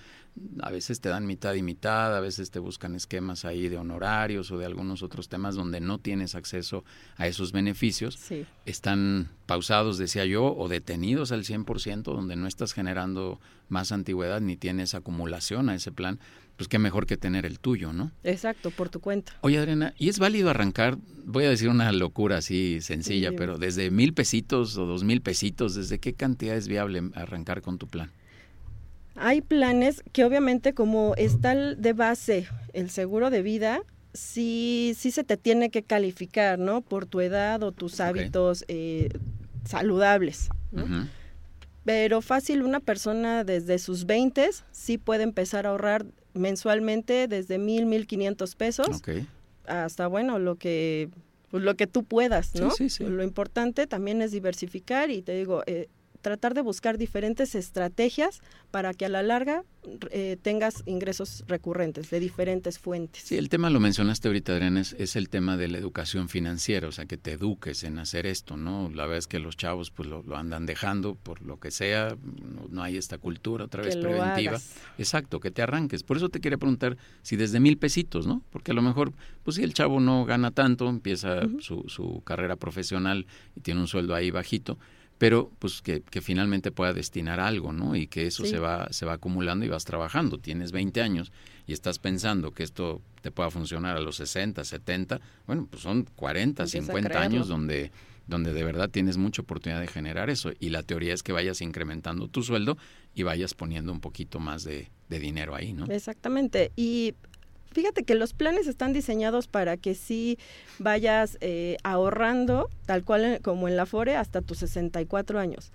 a 0.61 0.71
veces 0.71 1.01
te 1.01 1.09
dan 1.09 1.27
mitad 1.27 1.55
y 1.55 1.63
mitad, 1.63 2.17
a 2.17 2.21
veces 2.21 2.51
te 2.51 2.59
buscan 2.59 2.95
esquemas 2.95 3.45
ahí 3.45 3.69
de 3.69 3.77
honorarios 3.77 4.51
o 4.51 4.59
de 4.59 4.67
algunos 4.67 5.03
otros 5.03 5.29
temas 5.29 5.55
donde 5.55 5.81
no 5.81 5.99
tienes 5.99 6.35
acceso 6.35 6.83
a 7.17 7.27
esos 7.27 7.53
beneficios. 7.53 8.19
Están 8.65 9.29
pausados, 9.47 9.99
decía 9.99 10.25
yo, 10.25 10.55
o 10.57 10.69
detenidos 10.69 11.33
al 11.33 11.45
100%, 11.45 12.03
donde 12.03 12.37
no 12.37 12.49
estás 12.49 12.73
generando 12.73 13.39
más 13.69 13.93
antigüedad 13.93 14.41
ni 14.41 14.57
tienes 14.57 14.95
acumulación 14.95 15.69
a 15.69 15.75
ese 15.75 15.93
plan 15.93 16.19
pues 16.57 16.69
qué 16.69 16.79
mejor 16.79 17.07
que 17.07 17.17
tener 17.17 17.45
el 17.47 17.59
tuyo, 17.59 17.93
¿no? 17.93 18.13
Exacto, 18.25 18.71
por 18.71 18.89
tu 18.89 19.01
cuenta. 19.01 19.33
Oye, 19.43 19.59
Adriana, 19.59 19.95
¿y 19.99 20.09
es 20.09 20.19
válido 20.19 20.51
arrancar, 20.51 20.97
voy 21.25 21.45
a 21.45 21.51
decir 21.51 21.69
una 21.69 21.93
locura 21.93 22.39
así 22.39 22.81
sencilla, 22.81 23.33
pero 23.37 23.59
desde 23.59 23.91
mil 23.91 24.15
pesitos 24.15 24.77
o 24.79 24.87
dos 24.87 25.05
mil 25.05 25.21
pesitos, 25.21 25.75
¿desde 25.75 25.99
qué 25.99 26.15
cantidad 26.15 26.57
es 26.57 26.69
viable 26.69 27.03
arrancar 27.15 27.63
con 27.63 27.79
tu 27.79 27.87
plan? 27.87 28.11
Hay 29.17 29.41
planes 29.41 30.03
que 30.13 30.25
obviamente 30.25 30.75
como 30.75 31.15
está 31.17 31.55
de 31.55 31.93
base 31.93 32.49
el 32.73 32.91
seguro 32.91 33.31
de 33.31 33.43
vida, 33.43 33.81
sí, 34.13 34.95
sí 34.97 35.11
se 35.11 35.25
te 35.25 35.37
tiene 35.37 35.71
que 35.71 35.83
calificar, 35.83 36.59
¿no? 36.59 36.81
Por 36.81 37.07
tu 37.07 37.21
edad 37.21 37.63
o 37.63 37.73
tus 37.73 38.01
hábitos 38.01 38.65
eh, 38.69 39.11
saludables, 39.65 40.49
¿no? 40.73 41.07
Pero 41.85 42.21
fácil, 42.21 42.63
una 42.63 42.81
persona 42.81 43.45
desde 43.45 43.79
sus 43.79 44.07
20 44.07 44.51
sí 44.73 44.99
puede 44.99 45.23
empezar 45.23 45.67
a 45.67 45.71
ahorrar 45.71 46.05
mensualmente 46.37 47.29
desde 47.29 47.59
mil, 47.59 47.87
mil 47.87 48.07
quinientos 48.07 48.55
pesos 48.55 49.03
hasta, 49.67 50.07
bueno, 50.07 50.39
lo 50.39 50.57
que, 50.57 51.09
pues, 51.51 51.63
lo 51.63 51.75
que 51.75 51.87
tú 51.87 52.05
puedas, 52.05 52.55
¿no? 52.55 52.71
Lo 53.01 53.23
importante 53.23 53.87
también 53.87 54.23
es 54.23 54.31
diversificar 54.33 55.11
y 55.11 55.23
te 55.23 55.33
digo, 55.33 55.63
eh, 55.67 55.89
tratar 56.27 56.55
de 56.55 56.61
buscar 56.61 56.99
diferentes 56.99 57.55
estrategias 57.55 58.41
para 58.73 58.95
que 58.95 59.05
a 59.05 59.09
la 59.09 59.23
larga 59.23 59.63
eh, 60.11 60.37
tengas 60.43 60.83
ingresos 60.85 61.45
recurrentes 61.47 62.11
de 62.11 62.19
diferentes 62.19 62.81
fuentes. 62.81 63.23
Sí, 63.23 63.37
el 63.37 63.49
tema 63.49 63.71
lo 63.71 63.79
mencionaste 63.79 64.27
ahorita, 64.27 64.55
Adrián, 64.55 64.77
es, 64.77 65.15
el 65.15 65.29
tema 65.29 65.57
de 65.57 65.69
la 65.69 65.79
educación 65.79 66.29
financiera, 66.29 66.89
o 66.89 66.91
sea, 66.91 67.05
que 67.05 67.17
te 67.17 67.31
eduques 67.31 67.85
en 67.85 68.01
hacer 68.01 68.27
esto, 68.27 68.57
¿no? 68.57 68.91
La 68.93 69.05
verdad 69.05 69.19
es 69.19 69.29
que 69.29 69.39
los 69.39 69.57
chavos 69.57 69.93
pues 69.93 70.09
lo, 70.09 70.25
andan 70.37 70.67
dejando 70.67 71.15
por 71.15 71.43
lo 71.43 71.61
que 71.61 71.71
sea, 71.71 72.17
no, 72.71 72.83
hay 72.83 72.97
esta 72.97 73.19
cultura 73.19 73.67
otra 73.67 73.85
vez 73.85 73.97
preventiva. 73.97 74.59
Exacto, 74.99 75.39
que 75.39 75.53
te 75.53 75.63
arranques. 75.63 76.03
Por 76.03 76.17
eso 76.17 76.29
te 76.29 76.41
quería 76.41 76.59
preguntar 76.59 76.97
si 77.23 77.37
desde 77.37 77.61
mil 77.61 77.79
pesitos, 77.79 78.27
¿no? 78.27 78.43
Porque 78.51 78.73
a 78.73 78.75
lo 78.75 78.83
mejor, 78.83 79.13
pues 79.45 79.59
si 79.59 79.63
el 79.63 79.75
chavo 79.75 80.01
no 80.01 80.25
gana 80.25 80.51
tanto, 80.51 80.89
empieza 80.89 81.43
su, 81.61 81.85
su 81.87 82.21
carrera 82.25 82.57
profesional 82.57 83.29
y 83.55 83.61
tiene 83.61 83.79
un 83.79 83.87
sueldo 83.87 84.13
ahí 84.13 84.33
bajito, 84.33 84.77
pero 85.19 85.51
pues 85.59 85.83
que, 85.83 86.03
finalmente 86.21 86.71
pueda 86.71 86.93
destinar 86.93 87.41
algo, 87.41 87.73
¿no? 87.73 87.97
Y 87.97 88.07
que 88.07 88.27
eso 88.27 88.45
se 88.45 88.59
va 88.59 88.89
se 88.91 89.07
va 89.07 89.15
acumulando 89.15 89.65
y 89.65 89.69
vas 89.69 89.85
trabajando. 89.85 90.39
Tienes 90.39 90.73
20 90.73 91.01
años 91.01 91.33
y 91.67 91.73
estás 91.73 91.99
pensando 91.99 92.53
que 92.53 92.63
esto 92.63 93.01
te 93.23 93.31
pueda 93.31 93.51
funcionar 93.51 93.97
a 93.97 94.01
los 94.01 94.17
60, 94.17 94.65
70, 94.65 95.21
bueno, 95.47 95.67
pues 95.71 95.83
son 95.83 96.05
40, 96.17 96.67
50 96.67 97.21
años 97.21 97.49
donde 97.49 97.91
donde 98.27 98.53
de 98.53 98.65
verdad 98.65 98.91
tienes 98.91 99.19
mucha 99.19 99.43
oportunidad 99.43 99.81
de 99.81 99.87
generar 99.87 100.31
eso 100.31 100.53
y 100.59 100.71
la 100.71 100.83
teoría 100.83 101.15
es 101.15 101.23
que 101.23 101.33
vayas 101.33 101.61
incrementando 101.61 102.27
tu 102.27 102.43
sueldo 102.43 102.77
y 103.15 103.23
vayas 103.23 103.55
poniendo 103.55 103.93
un 103.93 104.01
poquito 104.01 104.41
más 104.41 104.65
de, 104.65 104.91
de 105.09 105.21
dinero 105.21 105.55
ahí, 105.55 105.73
¿no? 105.73 105.87
Exactamente. 105.87 106.73
Y 106.75 107.15
Fíjate 107.77 108.05
que 108.05 108.15
los 108.15 108.33
planes 108.33 108.69
están 108.69 108.95
diseñados 108.95 109.49
para 109.49 109.77
que 109.77 109.95
sí 109.95 110.39
vayas 110.79 111.37
eh, 111.43 111.77
ahorrando, 111.83 112.71
tal 112.87 113.05
cual 113.05 113.25
eh, 113.27 113.41
como 113.43 113.69
en 113.69 113.77
la 113.77 113.85
FORE, 113.85 114.17
hasta 114.17 114.41
tus 114.41 114.61
64 114.61 115.39
años. 115.39 115.73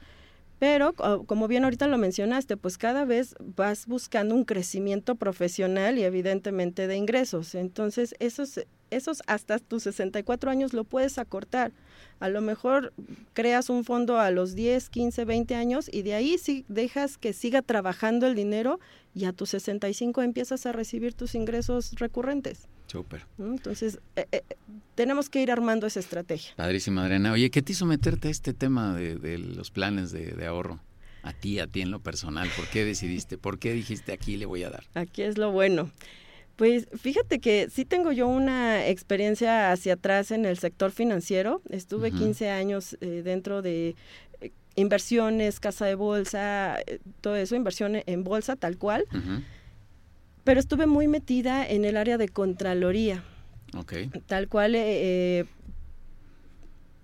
Pero, 0.62 0.94
como 1.26 1.48
bien 1.48 1.64
ahorita 1.64 1.88
lo 1.88 1.98
mencionaste, 1.98 2.56
pues 2.56 2.78
cada 2.78 3.04
vez 3.04 3.34
vas 3.40 3.88
buscando 3.88 4.36
un 4.36 4.46
crecimiento 4.46 5.16
profesional 5.16 5.98
y 5.98 6.04
evidentemente 6.04 6.86
de 6.86 6.98
ingresos. 6.98 7.56
Entonces, 7.56 8.14
esos, 8.20 8.60
esos 8.92 9.24
hasta 9.26 9.58
tus 9.58 9.82
64 9.82 10.52
años 10.52 10.74
lo 10.74 10.84
puedes 10.84 11.18
acortar. 11.18 11.72
A 12.20 12.30
lo 12.30 12.42
mejor 12.42 12.94
creas 13.34 13.72
un 13.72 13.84
fondo 13.84 14.20
a 14.20 14.30
los 14.30 14.54
10, 14.54 14.92
15, 14.92 15.26
20 15.26 15.56
años 15.56 15.90
y 15.92 16.04
de 16.04 16.14
ahí 16.14 16.38
sí 16.38 16.64
dejas 16.68 17.18
que 17.18 17.34
siga 17.34 17.64
trabajando 17.64 18.28
el 18.28 18.36
dinero 18.36 18.80
y 19.16 19.26
a 19.26 19.34
tus 19.34 19.50
65 19.50 20.22
empiezas 20.22 20.68
a 20.68 20.74
recibir 20.74 21.16
tus 21.16 21.34
ingresos 21.34 21.94
recurrentes. 21.96 22.68
Súper. 22.92 23.26
Entonces, 23.40 24.00
eh, 24.18 24.26
eh, 24.34 24.44
tenemos 24.96 25.30
que 25.30 25.42
ir 25.42 25.50
armando 25.50 25.88
esa 25.88 26.02
estrategia. 26.02 26.52
Padrísima, 26.58 27.06
Adriana. 27.06 27.32
Oye, 27.32 27.50
¿qué 27.50 27.62
te 27.62 27.72
hizo 27.72 27.86
meterte 27.86 28.28
a 28.28 28.32
este 28.32 28.54
tema 28.54 28.94
de, 28.94 29.38
los 29.38 29.72
planes 29.72 30.12
de, 30.12 30.46
ahorro? 30.46 30.82
A 31.24 31.32
ti, 31.32 31.60
a 31.60 31.68
ti 31.68 31.80
en 31.80 31.90
lo 31.90 32.02
personal. 32.02 32.50
¿Por 32.54 32.68
qué 32.68 32.84
decidiste? 32.84 33.38
¿Por 33.38 33.60
qué 33.60 33.72
dijiste 33.72 34.12
aquí 34.12 34.36
le 34.36 34.46
voy 34.46 34.64
a 34.64 34.72
dar? 34.72 34.84
Aquí 34.94 35.22
es 35.22 35.38
lo 35.38 35.54
bueno. 35.54 35.90
Pues 36.58 36.90
fíjate 37.00 37.40
que 37.40 37.70
sí 37.72 37.86
tengo 37.86 38.12
yo 38.12 38.28
una 38.28 38.86
experiencia 38.86 39.72
hacia 39.72 39.94
atrás 39.94 40.32
en 40.32 40.46
el 40.46 40.58
sector 40.58 40.92
financiero. 40.92 41.62
Estuve 41.70 42.12
15 42.12 42.50
años 42.50 42.98
eh, 43.00 43.22
dentro 43.24 43.62
de 43.62 43.96
inversiones, 44.76 45.62
casa 45.62 45.86
de 45.86 45.96
bolsa, 45.96 46.78
eh, 46.82 47.00
todo 47.22 47.38
eso, 47.38 47.56
inversión 47.56 48.04
en 48.06 48.24
bolsa 48.26 48.58
tal 48.58 48.78
cual. 48.78 49.06
Pero 50.44 50.60
estuve 50.60 50.86
muy 50.86 51.08
metida 51.08 51.68
en 51.68 51.86
el 51.86 51.98
área 51.98 52.18
de 52.18 52.30
Contraloría. 52.30 53.24
Tal 54.28 54.48
cual, 54.48 54.76
eh, 54.76 55.40
eh, 55.40 55.46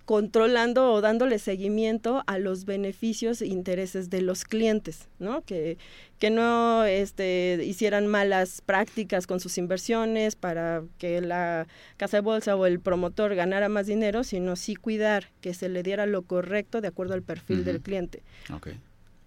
controlando 0.08 0.94
o 0.94 1.02
dándole 1.02 1.38
seguimiento 1.38 2.24
a 2.28 2.40
los 2.40 2.64
beneficios 2.64 3.42
e 3.42 3.48
intereses 3.48 4.10
de 4.10 4.22
los 4.22 4.46
clientes, 4.46 5.10
¿no? 5.20 5.42
Que, 5.42 5.78
que 6.18 6.30
no 6.30 6.86
este, 6.86 7.60
hicieran 7.66 8.08
malas 8.08 8.62
prácticas 8.66 9.28
con 9.28 9.42
sus 9.42 9.58
inversiones 9.58 10.38
para 10.38 10.84
que 10.98 11.20
la 11.20 11.68
casa 11.98 12.18
de 12.18 12.22
bolsa 12.22 12.56
o 12.56 12.66
el 12.66 12.80
promotor 12.80 13.36
ganara 13.36 13.68
más 13.68 13.86
dinero, 13.86 14.24
sino 14.24 14.56
sí 14.56 14.76
cuidar 14.76 15.30
que 15.42 15.54
se 15.54 15.68
le 15.68 15.84
diera 15.84 16.06
lo 16.06 16.22
correcto 16.22 16.80
de 16.80 16.88
acuerdo 16.88 17.14
al 17.14 17.22
perfil 17.22 17.66
del 17.66 17.82
cliente. 17.82 18.24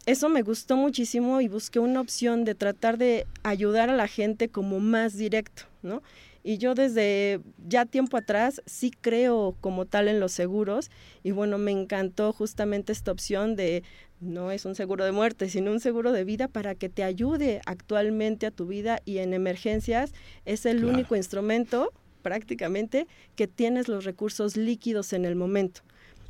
Eso 0.06 0.28
me 0.28 0.42
gustó 0.42 0.76
muchísimo 0.76 1.40
y 1.40 1.48
busqué 1.48 1.78
una 1.78 2.00
opción 2.00 2.44
de 2.44 2.54
tratar 2.54 2.96
de 2.96 3.26
ayudar 3.42 3.90
a 3.90 3.96
la 3.96 4.08
gente 4.08 4.48
como 4.48 4.80
más 4.80 5.16
directo, 5.16 5.64
¿no? 5.82 6.02
Y 6.42 6.56
yo 6.56 6.74
desde 6.74 7.40
ya 7.68 7.84
tiempo 7.84 8.16
atrás 8.16 8.62
sí 8.64 8.90
creo 8.98 9.54
como 9.60 9.84
tal 9.84 10.08
en 10.08 10.18
los 10.18 10.32
seguros 10.32 10.90
y 11.22 11.32
bueno, 11.32 11.58
me 11.58 11.70
encantó 11.70 12.32
justamente 12.32 12.92
esta 12.92 13.12
opción 13.12 13.56
de 13.56 13.82
no 14.20 14.50
es 14.50 14.64
un 14.64 14.74
seguro 14.74 15.04
de 15.04 15.12
muerte, 15.12 15.50
sino 15.50 15.70
un 15.70 15.80
seguro 15.80 16.12
de 16.12 16.24
vida 16.24 16.48
para 16.48 16.74
que 16.74 16.88
te 16.88 17.04
ayude 17.04 17.60
actualmente 17.66 18.46
a 18.46 18.50
tu 18.50 18.66
vida 18.66 19.00
y 19.04 19.18
en 19.18 19.34
emergencias 19.34 20.12
es 20.46 20.64
el 20.64 20.84
único 20.86 21.14
instrumento 21.14 21.92
prácticamente 22.22 23.06
que 23.36 23.46
tienes 23.46 23.88
los 23.88 24.04
recursos 24.04 24.56
líquidos 24.56 25.12
en 25.12 25.26
el 25.26 25.36
momento. 25.36 25.82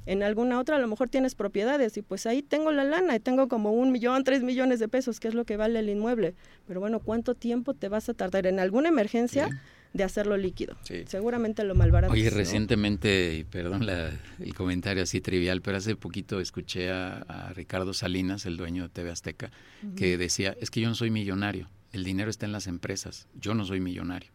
En 0.06 0.22
alguna 0.22 0.58
otra 0.58 0.76
a 0.76 0.78
lo 0.78 0.88
mejor 0.88 1.08
tienes 1.08 1.34
propiedades 1.34 1.96
y 1.96 2.02
pues 2.02 2.26
ahí 2.26 2.42
tengo 2.42 2.72
la 2.72 2.84
lana 2.84 3.16
y 3.16 3.20
tengo 3.20 3.48
como 3.48 3.72
un 3.72 3.92
millón, 3.92 4.24
tres 4.24 4.42
millones 4.42 4.80
de 4.80 4.88
pesos, 4.88 5.20
que 5.20 5.28
es 5.28 5.34
lo 5.34 5.44
que 5.44 5.56
vale 5.56 5.78
el 5.78 5.88
inmueble. 5.88 6.34
Pero 6.66 6.80
bueno, 6.80 7.00
¿cuánto 7.00 7.34
tiempo 7.34 7.74
te 7.74 7.88
vas 7.88 8.08
a 8.08 8.14
tardar 8.14 8.46
en 8.46 8.58
alguna 8.60 8.88
emergencia? 8.88 9.50
de 9.92 10.04
hacerlo 10.04 10.36
líquido. 10.36 10.76
Seguramente 11.06 11.64
lo 11.64 11.74
malbarato. 11.74 12.12
Oye, 12.12 12.30
recientemente, 12.30 13.44
perdón 13.50 13.88
el 13.88 14.54
comentario 14.54 15.02
así 15.02 15.20
trivial, 15.20 15.62
pero 15.62 15.78
hace 15.78 15.96
poquito 15.96 16.40
escuché 16.40 16.90
a, 16.90 17.52
Ricardo 17.54 17.92
Salinas, 17.92 18.46
el 18.46 18.56
dueño 18.56 18.84
de 18.84 18.88
TV 18.90 19.10
Azteca, 19.10 19.50
que 19.96 20.16
decía, 20.16 20.56
es 20.60 20.70
que 20.70 20.80
yo 20.80 20.88
no 20.88 20.94
soy 20.94 21.10
millonario, 21.10 21.68
el 21.92 22.04
dinero 22.04 22.30
está 22.30 22.46
en 22.46 22.52
las 22.52 22.66
empresas, 22.66 23.26
yo 23.34 23.54
no 23.54 23.64
soy 23.64 23.80
millonario. 23.80 24.30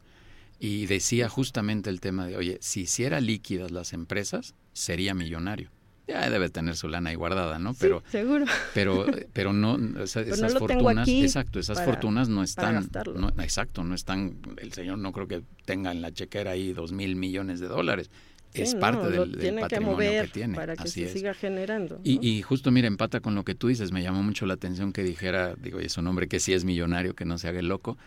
Y 0.59 0.85
decía 0.85 1.29
justamente 1.29 1.89
el 1.89 1.99
tema 1.99 2.25
de, 2.27 2.37
oye, 2.37 2.57
si 2.61 2.81
hiciera 2.81 3.19
líquidas 3.19 3.71
las 3.71 3.93
empresas, 3.93 4.55
sería 4.73 5.13
millonario 5.13 5.69
ya 6.07 6.29
debe 6.29 6.49
tener 6.49 6.75
su 6.75 6.87
lana 6.87 7.09
ahí 7.09 7.15
guardada, 7.15 7.59
¿no? 7.59 7.73
Pero, 7.73 8.03
seguro. 8.11 8.45
Pero, 8.73 9.05
pero 9.33 9.53
no, 9.53 9.77
esas 10.03 10.53
fortunas, 10.53 11.07
exacto, 11.07 11.59
esas 11.59 11.83
fortunas 11.83 12.29
no 12.29 12.43
están, 12.43 12.89
no, 13.15 13.29
exacto, 13.41 13.83
no 13.83 13.95
están, 13.95 14.37
el 14.57 14.73
señor 14.73 14.99
no 14.99 15.11
creo 15.11 15.27
que 15.27 15.43
tenga 15.65 15.91
en 15.91 16.01
la 16.01 16.11
chequera 16.11 16.51
ahí 16.51 16.73
dos 16.73 16.91
mil 16.91 17.15
millones 17.15 17.59
de 17.59 17.67
dólares. 17.67 18.11
es 18.53 18.75
parte 18.75 19.09
del, 19.09 19.59
patrimonio 19.59 20.21
que, 20.23 20.27
tiene. 20.31 20.55
Para 20.55 20.75
que 20.75 20.87
se 20.87 21.11
siga 21.11 21.33
generando. 21.33 21.99
Y, 22.03 22.25
y, 22.25 22.41
justo, 22.41 22.71
mira, 22.71 22.87
empata 22.87 23.19
con 23.19 23.35
lo 23.35 23.43
que 23.43 23.55
tú 23.55 23.67
dices. 23.67 23.91
Me 23.91 24.03
llamó 24.03 24.23
mucho 24.23 24.45
la 24.45 24.53
atención 24.53 24.93
que 24.93 25.03
dijera, 25.03 25.55
digo, 25.55 25.79
es 25.79 25.97
un 25.97 26.07
hombre 26.07 26.27
que 26.27 26.39
sí 26.39 26.53
es 26.53 26.63
millonario, 26.65 27.15
que 27.15 27.25
no 27.25 27.37
se 27.37 27.47
haga 27.47 27.59
el 27.59 27.67
loco, 27.67 27.97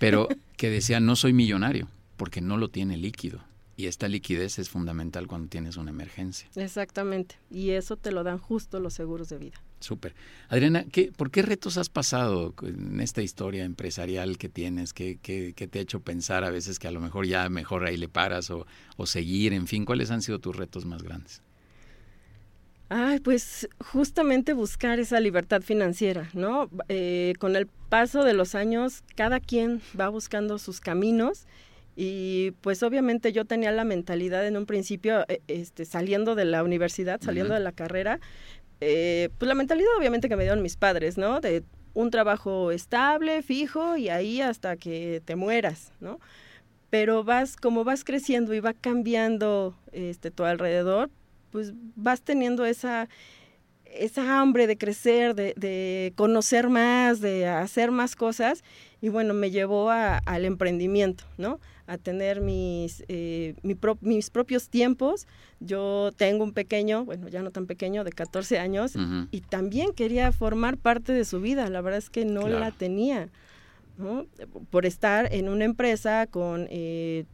pero 0.00 0.26
que 0.56 0.70
decía, 0.70 0.98
no 0.98 1.14
soy 1.14 1.32
millonario, 1.32 1.86
porque 2.16 2.40
no 2.40 2.56
lo 2.56 2.68
tiene 2.68 2.96
líquido. 2.96 3.44
Y 3.76 3.86
esta 3.86 4.08
liquidez 4.08 4.58
es 4.58 4.68
fundamental 4.68 5.26
cuando 5.26 5.48
tienes 5.48 5.76
una 5.76 5.90
emergencia. 5.90 6.50
Exactamente. 6.56 7.36
Y 7.50 7.70
eso 7.70 7.96
te 7.96 8.12
lo 8.12 8.24
dan 8.24 8.36
justo 8.38 8.78
los 8.78 8.92
seguros 8.92 9.30
de 9.30 9.38
vida. 9.38 9.62
Súper. 9.78 10.14
Adriana, 10.48 10.84
¿qué, 10.84 11.12
¿por 11.16 11.30
qué 11.30 11.40
retos 11.40 11.78
has 11.78 11.88
pasado 11.88 12.54
en 12.62 13.00
esta 13.00 13.22
historia 13.22 13.64
empresarial 13.64 14.36
que 14.36 14.50
tienes? 14.50 14.92
¿Qué, 14.92 15.18
qué, 15.22 15.52
te 15.54 15.78
ha 15.78 15.82
hecho 15.82 16.00
pensar 16.00 16.44
a 16.44 16.50
veces 16.50 16.78
que 16.78 16.88
a 16.88 16.90
lo 16.90 17.00
mejor 17.00 17.26
ya 17.26 17.48
mejor 17.48 17.86
ahí 17.86 17.96
le 17.96 18.08
paras 18.08 18.50
o, 18.50 18.66
o 18.98 19.06
seguir? 19.06 19.54
En 19.54 19.66
fin, 19.66 19.86
¿cuáles 19.86 20.10
han 20.10 20.20
sido 20.20 20.40
tus 20.40 20.56
retos 20.56 20.84
más 20.84 21.02
grandes? 21.02 21.42
Ay, 22.92 23.20
pues 23.20 23.68
justamente 23.78 24.52
buscar 24.52 24.98
esa 24.98 25.20
libertad 25.20 25.62
financiera, 25.62 26.28
¿no? 26.34 26.68
Eh, 26.88 27.34
con 27.38 27.54
el 27.54 27.68
paso 27.68 28.24
de 28.24 28.34
los 28.34 28.56
años, 28.56 29.04
cada 29.14 29.38
quien 29.38 29.80
va 29.98 30.08
buscando 30.08 30.58
sus 30.58 30.80
caminos 30.80 31.46
y 31.94 32.50
pues 32.62 32.82
obviamente 32.82 33.32
yo 33.32 33.44
tenía 33.44 33.70
la 33.70 33.84
mentalidad 33.84 34.44
en 34.44 34.56
un 34.56 34.66
principio, 34.66 35.24
eh, 35.28 35.40
este, 35.46 35.84
saliendo 35.84 36.34
de 36.34 36.46
la 36.46 36.64
universidad, 36.64 37.20
saliendo 37.22 37.54
de 37.54 37.60
la 37.60 37.70
carrera, 37.70 38.18
eh, 38.80 39.28
pues 39.38 39.48
la 39.48 39.54
mentalidad 39.54 39.90
obviamente 39.96 40.28
que 40.28 40.34
me 40.34 40.42
dieron 40.42 40.60
mis 40.60 40.76
padres, 40.76 41.16
¿no? 41.16 41.40
De 41.40 41.62
un 41.94 42.10
trabajo 42.10 42.72
estable, 42.72 43.42
fijo 43.42 43.96
y 43.98 44.08
ahí 44.08 44.40
hasta 44.40 44.76
que 44.76 45.22
te 45.24 45.36
mueras, 45.36 45.92
¿no? 46.00 46.18
Pero 46.90 47.22
vas, 47.22 47.54
como 47.54 47.84
vas 47.84 48.02
creciendo 48.02 48.52
y 48.52 48.58
va 48.58 48.72
cambiando 48.72 49.76
este, 49.92 50.32
tu 50.32 50.42
alrededor, 50.42 51.08
pues 51.50 51.72
vas 51.96 52.22
teniendo 52.22 52.64
esa, 52.64 53.08
esa 53.84 54.40
hambre 54.40 54.66
de 54.66 54.78
crecer, 54.78 55.34
de, 55.34 55.54
de, 55.56 56.12
conocer 56.16 56.68
más, 56.68 57.20
de 57.20 57.46
hacer 57.48 57.90
más 57.90 58.16
cosas, 58.16 58.62
y 59.00 59.08
bueno, 59.08 59.34
me 59.34 59.50
llevó 59.50 59.90
al 59.90 60.44
emprendimiento, 60.44 61.24
¿no? 61.38 61.58
A 61.86 61.98
tener 61.98 62.40
mis, 62.40 63.02
eh, 63.08 63.54
mis 63.62 64.30
propios 64.30 64.68
tiempos. 64.68 65.26
Yo 65.58 66.10
tengo 66.16 66.44
un 66.44 66.52
pequeño, 66.52 67.04
bueno, 67.04 67.28
ya 67.28 67.42
no 67.42 67.50
tan 67.50 67.66
pequeño, 67.66 68.04
de 68.04 68.12
14 68.12 68.58
años, 68.58 68.94
y 69.30 69.40
también 69.40 69.92
quería 69.92 70.30
formar 70.32 70.76
parte 70.76 71.12
de 71.12 71.24
su 71.24 71.40
vida. 71.40 71.68
La 71.68 71.80
verdad 71.80 71.98
es 71.98 72.10
que 72.10 72.24
no 72.24 72.46
la 72.48 72.70
tenía, 72.70 73.28
¿no? 73.96 74.26
Por 74.70 74.86
estar 74.86 75.32
en 75.32 75.48
una 75.48 75.64
empresa 75.64 76.26
con... 76.26 76.66
Eh, 76.70 77.24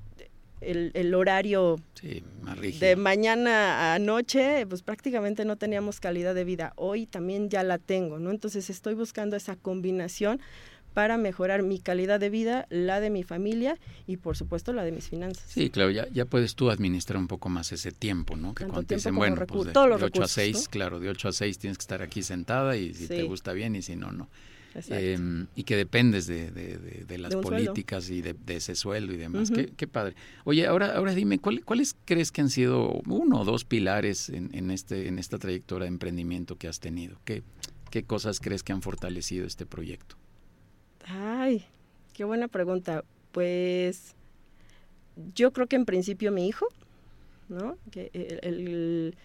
el, 0.67 1.15
horario 1.15 1.77
de 2.03 2.97
mañana 2.97 3.95
a 3.95 3.99
noche, 3.99 4.67
pues 4.67 4.83
prácticamente 4.83 5.45
no 5.45 5.57
teníamos 5.57 6.01
calidad 6.01 6.35
de 6.35 6.45
vida. 6.45 6.73
Hoy 6.77 7.07
también 7.07 7.49
ya 7.49 7.63
la 7.63 7.79
tengo, 7.79 8.19
¿no? 8.19 8.31
Entonces 8.31 8.69
estoy 8.71 8.95
buscando 8.95 9.37
esa 9.37 9.57
combinación 9.57 10.41
para 10.97 11.19
mejorar 11.19 11.63
mi 11.63 11.79
calidad 11.79 12.19
de 12.19 12.31
vida, 12.31 12.67
la 12.71 13.01
de 13.01 13.11
mi 13.11 13.23
familia 13.23 13.79
y 14.07 14.17
por 14.17 14.35
supuesto 14.35 14.73
la 14.73 14.83
de 14.83 14.93
mis 14.93 15.09
finanzas. 15.09 15.45
Sí, 15.47 15.69
claro, 15.69 15.91
ya, 15.91 16.09
ya 16.09 16.25
puedes 16.25 16.55
tú 16.55 16.71
administrar 16.71 17.19
un 17.19 17.29
poco 17.29 17.51
más 17.51 17.71
ese 17.73 17.93
tiempo, 17.93 18.35
¿no? 18.35 18.55
Que 18.55 18.65
cuando 18.65 18.83
te 18.83 18.95
dicen, 18.95 19.15
bueno, 19.15 19.37
pues 19.47 19.75
de, 19.75 19.79
8 19.79 20.23
a 20.23 20.27
6, 20.27 20.69
claro, 20.69 20.99
de 20.99 21.11
8 21.11 21.29
a 21.29 21.33
6 21.33 21.59
tienes 21.59 21.77
que 21.77 21.83
estar 21.83 22.01
aquí 22.01 22.23
sentada 22.23 22.79
y 22.79 22.95
si 22.95 23.09
te 23.09 23.25
gusta 23.25 23.53
bien 23.53 23.77
y 23.77 23.83
si 23.83 23.95
no, 23.95 24.11
no. 24.11 24.31
Eh, 24.89 25.47
y 25.55 25.65
que 25.65 25.77
dependes 25.77 26.27
de, 26.27 26.51
de, 26.51 27.19
las 27.19 27.35
políticas 27.37 28.11
y 28.11 28.21
de, 28.21 28.37
ese 28.49 28.75
sueldo 28.75 29.13
y 29.13 29.17
demás. 29.17 29.51
qué, 29.51 29.87
padre. 29.87 30.15
Oye, 30.45 30.67
ahora, 30.67 30.97
ahora 30.97 31.15
dime, 31.15 31.39
¿cuáles 31.39 31.97
crees 32.05 32.33
que 32.33 32.43
han 32.43 32.51
sido 32.51 33.01
uno 33.07 33.41
o 33.41 33.45
dos 33.45 33.65
pilares 33.65 34.29
en, 34.29 34.51
en, 34.55 34.71
este, 34.71 35.09
en 35.09 35.19
esta 35.19 35.39
trayectoria 35.39 35.85
de 35.85 35.89
emprendimiento 35.89 36.57
que 36.57 36.69
has 36.69 36.81
tenido? 36.81 37.19
¿Qué, 37.25 37.43
¿Qué 37.91 38.03
cosas 38.05 38.41
crees 38.41 38.63
que 38.63 38.73
han 38.73 38.83
fortalecido 38.83 39.47
este 39.47 39.65
proyecto? 39.67 40.17
Ay, 41.07 41.65
qué 42.13 42.25
buena 42.25 42.49
pregunta. 42.49 43.05
Pues 43.33 44.15
yo 45.35 45.53
creo 45.53 45.67
que 45.67 45.77
en 45.77 45.87
principio 45.87 46.33
mi 46.33 46.49
hijo, 46.49 46.67
¿no? 47.49 47.79
Que 47.91 48.11
el 48.43 49.17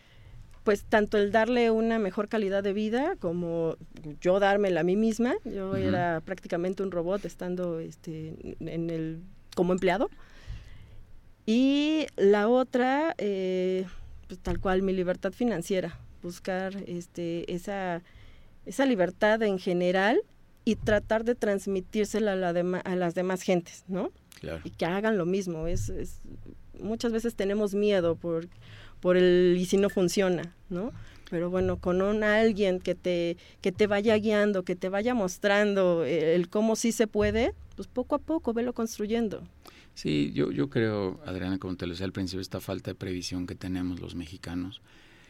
pues 0.63 0.83
tanto 0.83 1.17
el 1.17 1.31
darle 1.31 1.71
una 1.71 1.97
mejor 1.97 2.27
calidad 2.27 2.63
de 2.63 2.73
vida 2.73 3.15
como 3.19 3.77
yo 4.19 4.39
dármela 4.39 4.81
a 4.81 4.83
mí 4.83 4.95
misma. 4.95 5.35
Yo 5.43 5.75
era 5.75 6.21
prácticamente 6.23 6.83
un 6.83 6.91
robot 6.91 7.25
estando 7.25 7.79
este, 7.79 8.35
en 8.59 8.89
el, 8.89 9.21
como 9.55 9.73
empleado. 9.73 10.09
Y 11.45 12.05
la 12.15 12.47
otra, 12.47 13.15
eh, 13.17 13.85
pues 14.27 14.39
tal 14.39 14.59
cual, 14.59 14.83
mi 14.83 14.93
libertad 14.93 15.33
financiera, 15.33 15.97
buscar 16.21 16.75
este, 16.85 17.51
esa, 17.51 18.03
esa 18.65 18.85
libertad 18.85 19.41
en 19.41 19.57
general 19.57 20.21
y 20.63 20.75
tratar 20.75 21.23
de 21.23 21.33
transmitírsela 21.33 22.33
a, 22.33 22.35
la 22.35 22.79
a 22.79 22.95
las 22.95 23.15
demás 23.15 23.41
gentes, 23.41 23.83
¿no? 23.87 24.11
Y 24.63 24.71
que 24.71 24.85
hagan 24.85 25.17
lo 25.17 25.25
mismo. 25.25 25.67
Es, 25.67 25.89
es, 25.89 26.19
muchas 26.79 27.11
veces 27.11 27.35
tenemos 27.35 27.73
miedo 27.73 28.15
por 28.15 28.47
por 29.01 29.17
el 29.17 29.57
y 29.59 29.65
si 29.65 29.77
no 29.77 29.89
funciona, 29.89 30.55
¿no? 30.69 30.91
Pero 31.29 31.49
bueno, 31.49 31.77
con 31.77 32.01
un 32.01 32.23
alguien 32.23 32.79
que 32.79 32.93
te, 32.93 33.37
que 33.61 33.71
te 33.71 33.87
vaya 33.87 34.15
guiando, 34.17 34.63
que 34.63 34.75
te 34.75 34.89
vaya 34.89 35.13
mostrando 35.13 36.03
el, 36.03 36.49
cómo 36.49 36.75
sí 36.75 36.91
se 36.91 37.07
puede, 37.07 37.53
pues 37.75 37.87
poco 37.87 38.15
a 38.15 38.19
poco 38.19 38.53
velo 38.53 38.73
construyendo. 38.73 39.41
Sí, 39.93 40.31
yo, 40.33 40.51
yo 40.51 40.69
creo, 40.69 41.19
Adriana, 41.25 41.57
como 41.57 41.75
te 41.75 41.85
lo 41.85 41.93
decía 41.93 42.05
al 42.05 42.11
principio, 42.11 42.41
esta 42.41 42.59
falta 42.59 42.91
de 42.91 42.95
previsión 42.95 43.47
que 43.47 43.55
tenemos 43.55 43.99
los 44.01 44.15
mexicanos 44.15 44.81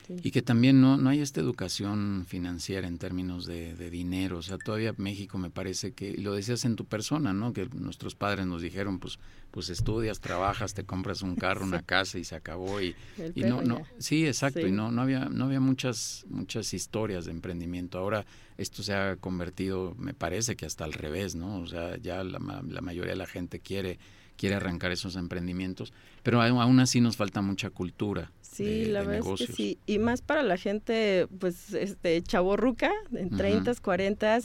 y 0.09 0.31
que 0.31 0.41
también 0.41 0.81
no, 0.81 0.97
no 0.97 1.09
hay 1.09 1.21
esta 1.21 1.39
educación 1.39 2.25
financiera 2.27 2.87
en 2.87 2.97
términos 2.97 3.45
de, 3.45 3.89
dinero. 3.89 4.37
O 4.37 4.41
sea, 4.41 4.57
todavía 4.57 4.93
México 4.97 5.37
me 5.37 5.49
parece 5.49 5.93
que, 5.93 6.17
lo 6.17 6.33
decías 6.33 6.65
en 6.65 6.75
tu 6.75 6.85
persona, 6.85 7.33
¿no? 7.33 7.53
Que 7.53 7.67
nuestros 7.73 8.15
padres 8.15 8.45
nos 8.45 8.61
dijeron, 8.61 8.99
pues, 8.99 9.19
pues 9.51 9.69
estudias, 9.69 10.19
trabajas, 10.19 10.73
te 10.73 10.83
compras 10.83 11.21
un 11.21 11.35
carro, 11.35 11.65
una 11.65 11.81
casa 11.81 12.17
y 12.19 12.23
se 12.23 12.35
acabó. 12.35 12.81
Y, 12.81 12.95
y 13.35 13.43
no, 13.43 13.61
no, 13.61 13.81
sí, 13.97 14.25
exacto. 14.25 14.61
Y 14.61 14.71
no, 14.71 14.91
no 14.91 15.01
había, 15.01 15.25
no 15.25 15.45
había 15.45 15.59
muchas, 15.59 16.25
muchas 16.29 16.73
historias 16.73 17.25
de 17.25 17.31
emprendimiento. 17.31 17.97
Ahora 17.97 18.25
esto 18.57 18.83
se 18.83 18.93
ha 18.93 19.15
convertido, 19.15 19.95
me 19.97 20.13
parece 20.13 20.55
que 20.55 20.65
hasta 20.65 20.83
al 20.83 20.93
revés, 20.93 21.35
¿no? 21.35 21.59
O 21.59 21.67
sea, 21.67 21.97
ya 21.97 22.23
la, 22.23 22.39
la 22.67 22.81
mayoría 22.81 23.11
de 23.11 23.17
la 23.17 23.27
gente 23.27 23.59
quiere 23.59 23.99
quiere 24.37 24.55
arrancar 24.55 24.91
esos 24.91 25.17
emprendimientos, 25.17 25.93
pero 26.23 26.41
aún 26.41 26.79
así 26.79 26.99
nos 26.99 27.15
falta 27.15 27.43
mucha 27.43 27.69
cultura 27.69 28.31
Sí, 28.63 28.85
de, 28.85 28.91
la 28.91 28.99
de 29.01 29.05
verdad 29.07 29.21
negocios. 29.23 29.49
es 29.49 29.55
que 29.55 29.63
sí. 29.63 29.77
Y 29.85 29.99
más 29.99 30.21
para 30.21 30.43
la 30.43 30.57
gente, 30.57 31.27
pues, 31.39 31.73
este, 31.73 32.21
chaborruca, 32.21 32.91
en 33.13 33.27
Ujú. 33.27 33.37
30, 33.37 33.73
40, 33.81 34.39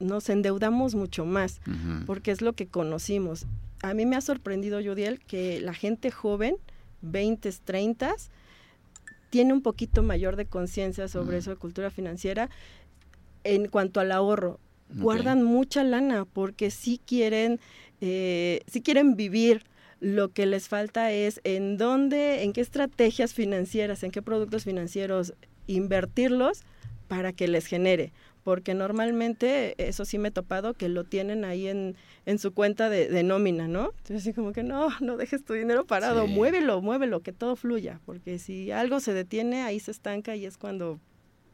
nos 0.00 0.28
endeudamos 0.28 0.94
mucho 0.94 1.24
más, 1.24 1.60
porque 2.06 2.30
es 2.30 2.40
lo 2.40 2.52
que 2.52 2.66
conocimos. 2.66 3.46
A 3.82 3.94
mí 3.94 4.06
me 4.06 4.16
ha 4.16 4.20
sorprendido, 4.20 4.80
Judiel, 4.82 5.20
que 5.20 5.60
la 5.60 5.74
gente 5.74 6.10
joven, 6.10 6.56
20, 7.02 7.50
30, 7.64 8.14
tiene 9.30 9.52
un 9.52 9.62
poquito 9.62 10.02
mayor 10.02 10.36
de 10.36 10.46
conciencia 10.46 11.08
sobre 11.08 11.38
eso 11.38 11.50
de 11.50 11.56
cultura 11.56 11.90
financiera 11.90 12.48
en 13.44 13.66
cuanto 13.68 14.00
al 14.00 14.12
ahorro. 14.12 14.58
Guardan 14.90 15.42
mucha 15.42 15.84
lana 15.84 16.24
porque 16.24 16.70
sí 16.70 16.98
quieren, 17.04 17.60
eh, 18.00 18.62
sí 18.66 18.80
quieren 18.80 19.16
vivir. 19.16 19.64
Lo 20.00 20.28
que 20.28 20.46
les 20.46 20.68
falta 20.68 21.10
es 21.12 21.40
en 21.44 21.76
dónde, 21.76 22.44
en 22.44 22.52
qué 22.52 22.60
estrategias 22.60 23.34
financieras, 23.34 24.02
en 24.04 24.10
qué 24.12 24.22
productos 24.22 24.64
financieros 24.64 25.34
invertirlos 25.66 26.62
para 27.08 27.32
que 27.32 27.48
les 27.48 27.66
genere. 27.66 28.12
Porque 28.44 28.72
normalmente, 28.74 29.74
eso 29.78 30.04
sí 30.04 30.16
me 30.16 30.28
he 30.28 30.30
topado, 30.30 30.72
que 30.72 30.88
lo 30.88 31.04
tienen 31.04 31.44
ahí 31.44 31.66
en, 31.68 31.96
en 32.24 32.38
su 32.38 32.52
cuenta 32.54 32.88
de, 32.88 33.08
de 33.08 33.22
nómina, 33.22 33.68
¿no? 33.68 33.90
Entonces, 33.98 34.16
así 34.22 34.32
como 34.32 34.52
que 34.52 34.62
no, 34.62 34.88
no 35.00 35.16
dejes 35.16 35.44
tu 35.44 35.52
dinero 35.52 35.84
parado, 35.84 36.26
Sí. 36.26 36.32
muévelo, 36.32 36.80
muévelo, 36.80 37.20
que 37.20 37.32
todo 37.32 37.56
fluya. 37.56 38.00
Porque 38.06 38.38
si 38.38 38.70
algo 38.70 39.00
se 39.00 39.12
detiene, 39.12 39.62
ahí 39.62 39.80
se 39.80 39.90
estanca 39.90 40.34
y 40.36 40.46
es 40.46 40.56
cuando 40.56 40.98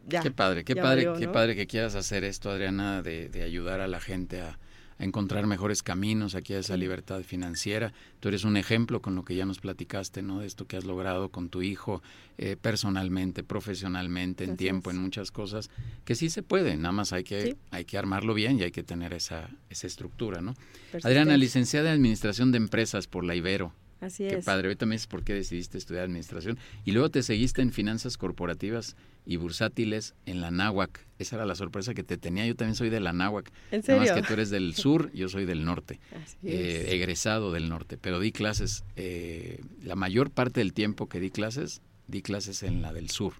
ya. 0.06 0.20
Qué 0.20 0.30
padre, 0.30 0.64
qué 0.64 0.76
padre, 0.76 1.08
qué 1.18 1.28
padre 1.28 1.56
que 1.56 1.66
quieras 1.66 1.94
hacer 1.96 2.22
esto, 2.24 2.50
Adriana, 2.50 3.02
de, 3.02 3.28
de 3.28 3.42
ayudar 3.42 3.80
a 3.80 3.88
la 3.88 3.98
gente 4.00 4.40
a, 4.40 4.58
a 5.04 5.06
encontrar 5.06 5.46
mejores 5.46 5.82
caminos 5.82 6.34
aquí 6.34 6.54
a 6.54 6.58
esa 6.58 6.76
libertad 6.76 7.22
financiera. 7.22 7.92
Tú 8.20 8.28
eres 8.28 8.44
un 8.44 8.56
ejemplo 8.56 9.00
con 9.02 9.14
lo 9.14 9.24
que 9.24 9.34
ya 9.36 9.44
nos 9.44 9.60
platicaste, 9.60 10.22
¿no? 10.22 10.40
De 10.40 10.46
esto 10.46 10.66
que 10.66 10.76
has 10.76 10.84
logrado 10.84 11.28
con 11.28 11.50
tu 11.50 11.62
hijo 11.62 12.02
eh, 12.38 12.56
personalmente, 12.60 13.44
profesionalmente, 13.44 14.44
en 14.44 14.56
tiempo, 14.56 14.90
en 14.90 14.98
muchas 14.98 15.30
cosas, 15.30 15.70
que 16.04 16.14
sí 16.14 16.30
se 16.30 16.42
puede, 16.42 16.76
nada 16.76 16.92
más 16.92 17.12
hay 17.12 17.22
que, 17.22 17.42
Sí. 17.42 17.56
hay 17.70 17.84
que 17.84 17.98
armarlo 17.98 18.32
bien 18.34 18.58
y 18.58 18.62
hay 18.62 18.70
que 18.72 18.82
tener 18.82 19.12
esa, 19.12 19.50
esa 19.70 19.86
estructura, 19.86 20.40
¿no? 20.40 20.54
Adriana, 21.02 21.36
licenciada 21.36 21.90
en 21.90 21.94
Administración 21.96 22.50
de 22.50 22.58
Empresas 22.58 23.06
por 23.06 23.24
la 23.24 23.34
Ibero. 23.34 23.72
Así 24.04 24.24
Qué 24.28 24.36
es. 24.36 24.44
padre. 24.44 24.68
Ahorita 24.68 24.86
me 24.86 24.94
dices 24.94 25.06
por 25.06 25.22
qué 25.24 25.34
decidiste 25.34 25.78
estudiar 25.78 26.04
administración. 26.04 26.58
Y 26.84 26.92
luego 26.92 27.10
te 27.10 27.22
seguiste 27.22 27.62
en 27.62 27.72
finanzas 27.72 28.16
corporativas 28.16 28.96
y 29.26 29.36
bursátiles 29.36 30.14
en 30.26 30.40
la 30.40 30.50
náhuac. 30.50 31.06
Esa 31.18 31.36
era 31.36 31.46
la 31.46 31.54
sorpresa 31.54 31.94
que 31.94 32.02
te 32.02 32.18
tenía. 32.18 32.46
Yo 32.46 32.54
también 32.56 32.74
soy 32.74 32.90
de 32.90 33.00
la 33.00 33.12
náhuac. 33.12 33.50
¿En 33.70 33.80
Nada 33.80 33.98
más 33.98 34.08
serio? 34.08 34.22
que 34.22 34.28
tú 34.28 34.34
eres 34.34 34.50
del 34.50 34.74
sur, 34.74 35.10
yo 35.12 35.28
soy 35.28 35.46
del 35.46 35.64
norte. 35.64 36.00
Así 36.22 36.36
Eh, 36.44 36.84
es. 36.86 36.92
egresado 36.92 37.52
del 37.52 37.68
norte. 37.68 37.96
Pero 37.96 38.20
di 38.20 38.32
clases, 38.32 38.84
eh, 38.96 39.60
la 39.82 39.96
mayor 39.96 40.30
parte 40.30 40.60
del 40.60 40.72
tiempo 40.74 41.08
que 41.08 41.20
di 41.20 41.30
clases, 41.30 41.80
di 42.06 42.20
clases 42.20 42.62
en 42.62 42.82
la 42.82 42.92
del 42.92 43.08
sur. 43.08 43.32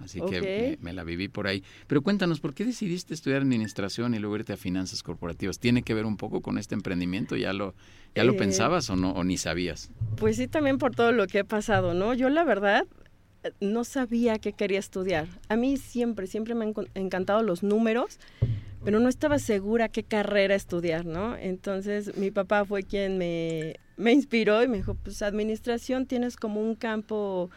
Así 0.00 0.20
que 0.20 0.40
me, 0.40 0.78
me 0.80 0.92
la 0.92 1.04
viví 1.04 1.28
por 1.28 1.46
ahí. 1.46 1.62
Pero 1.86 2.02
cuéntanos, 2.02 2.40
¿por 2.40 2.52
qué 2.52 2.64
decidiste 2.64 3.14
estudiar 3.14 3.42
administración 3.42 4.14
y 4.14 4.18
luego 4.18 4.36
irte 4.36 4.52
a 4.52 4.56
finanzas 4.56 5.02
corporativas? 5.02 5.58
¿Tiene 5.58 5.82
que 5.82 5.94
ver 5.94 6.04
un 6.04 6.16
poco 6.16 6.40
con 6.40 6.58
este 6.58 6.74
emprendimiento? 6.74 7.36
¿Ya 7.36 7.52
lo, 7.52 7.74
ya 8.14 8.24
lo 8.24 8.32
Eh, 8.32 8.36
pensabas 8.36 8.90
o 8.90 8.96
no? 8.96 9.12
¿O 9.12 9.22
ni 9.24 9.36
sabías? 9.36 9.90
Pues 10.16 10.36
sí, 10.36 10.48
también 10.48 10.78
por 10.78 10.94
todo 10.94 11.12
lo 11.12 11.26
que 11.26 11.38
he 11.40 11.44
pasado, 11.44 11.94
¿no? 11.94 12.12
Yo 12.12 12.28
la 12.28 12.44
verdad 12.44 12.86
eh, 13.44 13.52
no 13.60 13.84
sabía 13.84 14.38
qué 14.38 14.52
quería 14.52 14.80
estudiar. 14.80 15.26
A 15.48 15.56
mí 15.56 15.76
siempre, 15.76 16.26
siempre 16.26 16.54
me 16.54 16.64
han 16.64 16.74
encantado 16.94 17.42
los 17.42 17.62
números, 17.62 18.18
pero 18.84 18.98
no 19.00 19.08
estaba 19.08 19.38
segura 19.38 19.88
qué 19.88 20.02
carrera 20.02 20.54
estudiar, 20.54 21.06
¿no? 21.06 21.36
Entonces 21.36 22.16
mi 22.18 22.30
papá 22.30 22.64
fue 22.64 22.82
quien 22.82 23.16
me, 23.16 23.76
me 23.96 24.12
inspiró 24.12 24.62
y 24.62 24.68
me 24.68 24.78
dijo, 24.78 24.94
pues 24.94 25.22
administración 25.22 26.04
tienes 26.06 26.36
como 26.36 26.60
un 26.60 26.74
campo 26.74 27.48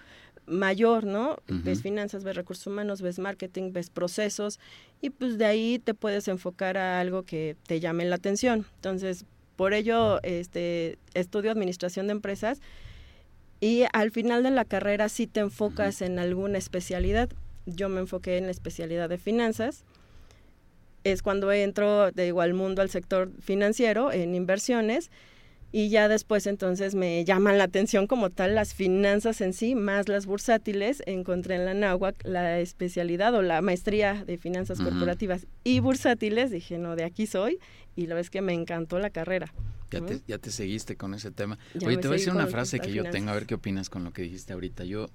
mayor, 0.47 1.05
¿no? 1.05 1.37
Ves 1.47 1.81
finanzas, 1.81 2.23
ves 2.23 2.35
recursos 2.35 2.65
humanos, 2.67 3.01
ves 3.01 3.19
marketing, 3.19 3.73
ves 3.73 3.89
procesos 3.89 4.59
y 5.01 5.09
pues 5.09 5.37
de 5.37 5.45
ahí 5.45 5.79
te 5.79 5.93
puedes 5.93 6.27
enfocar 6.27 6.77
a 6.77 6.99
algo 6.99 7.23
que 7.23 7.55
te 7.67 7.79
llame 7.79 8.05
la 8.05 8.15
atención. 8.15 8.65
Entonces, 8.75 9.25
por 9.55 9.73
ello 9.73 10.21
este 10.23 10.97
estudio 11.13 11.51
administración 11.51 12.07
de 12.07 12.13
empresas 12.13 12.61
y 13.59 13.83
al 13.91 14.11
final 14.11 14.43
de 14.43 14.51
la 14.51 14.65
carrera 14.65 15.09
sí 15.09 15.27
te 15.27 15.41
enfocas 15.41 16.01
en 16.01 16.17
alguna 16.17 16.57
especialidad. 16.57 17.29
Yo 17.65 17.89
me 17.89 17.99
enfoqué 17.99 18.37
en 18.37 18.45
la 18.45 18.51
especialidad 18.51 19.09
de 19.09 19.17
finanzas. 19.17 19.83
Es 21.03 21.21
cuando 21.21 21.51
entro 21.51 22.11
de 22.11 22.27
igual 22.27 22.53
mundo 22.53 22.81
al 22.81 22.89
sector 22.89 23.31
financiero 23.41 24.11
en 24.11 24.35
inversiones 24.35 25.11
y 25.71 25.89
ya 25.89 26.07
después 26.07 26.47
entonces 26.47 26.95
me 26.95 27.23
llaman 27.25 27.57
la 27.57 27.65
atención 27.65 28.07
como 28.07 28.29
tal 28.29 28.55
las 28.55 28.73
finanzas 28.73 29.41
en 29.41 29.53
sí, 29.53 29.75
más 29.75 30.07
las 30.07 30.25
bursátiles. 30.25 31.03
Encontré 31.05 31.55
en 31.55 31.65
la 31.65 31.73
náhuac 31.73 32.15
la 32.25 32.59
especialidad 32.59 33.33
o 33.35 33.41
la 33.41 33.61
maestría 33.61 34.23
de 34.25 34.37
finanzas 34.37 34.79
corporativas 34.79 35.45
y 35.63 35.79
bursátiles. 35.81 36.51
Dije, 36.51 36.77
no, 36.77 36.95
de 36.95 37.03
aquí 37.03 37.27
soy 37.27 37.59
y 37.95 38.07
la 38.07 38.17
es 38.19 38.29
que 38.29 38.41
me 38.41 38.53
encantó 38.53 38.99
la 38.99 39.09
carrera. 39.09 39.53
Ya 39.91 40.05
te, 40.05 40.21
ya 40.27 40.37
te 40.37 40.51
seguiste 40.51 40.95
con 40.95 41.13
ese 41.13 41.31
tema. 41.31 41.57
Ya 41.73 41.87
Oye, 41.87 41.97
te 41.97 42.07
voy 42.07 42.15
a 42.15 42.19
decir 42.19 42.33
una 42.33 42.47
frase 42.47 42.79
que 42.79 42.93
yo 42.93 43.03
tengo, 43.09 43.31
a 43.31 43.33
ver 43.33 43.45
qué 43.45 43.55
opinas 43.55 43.89
con 43.89 44.03
lo 44.03 44.11
que 44.11 44.21
dijiste 44.21 44.53
ahorita. 44.53 44.83
Yo, 44.85 45.07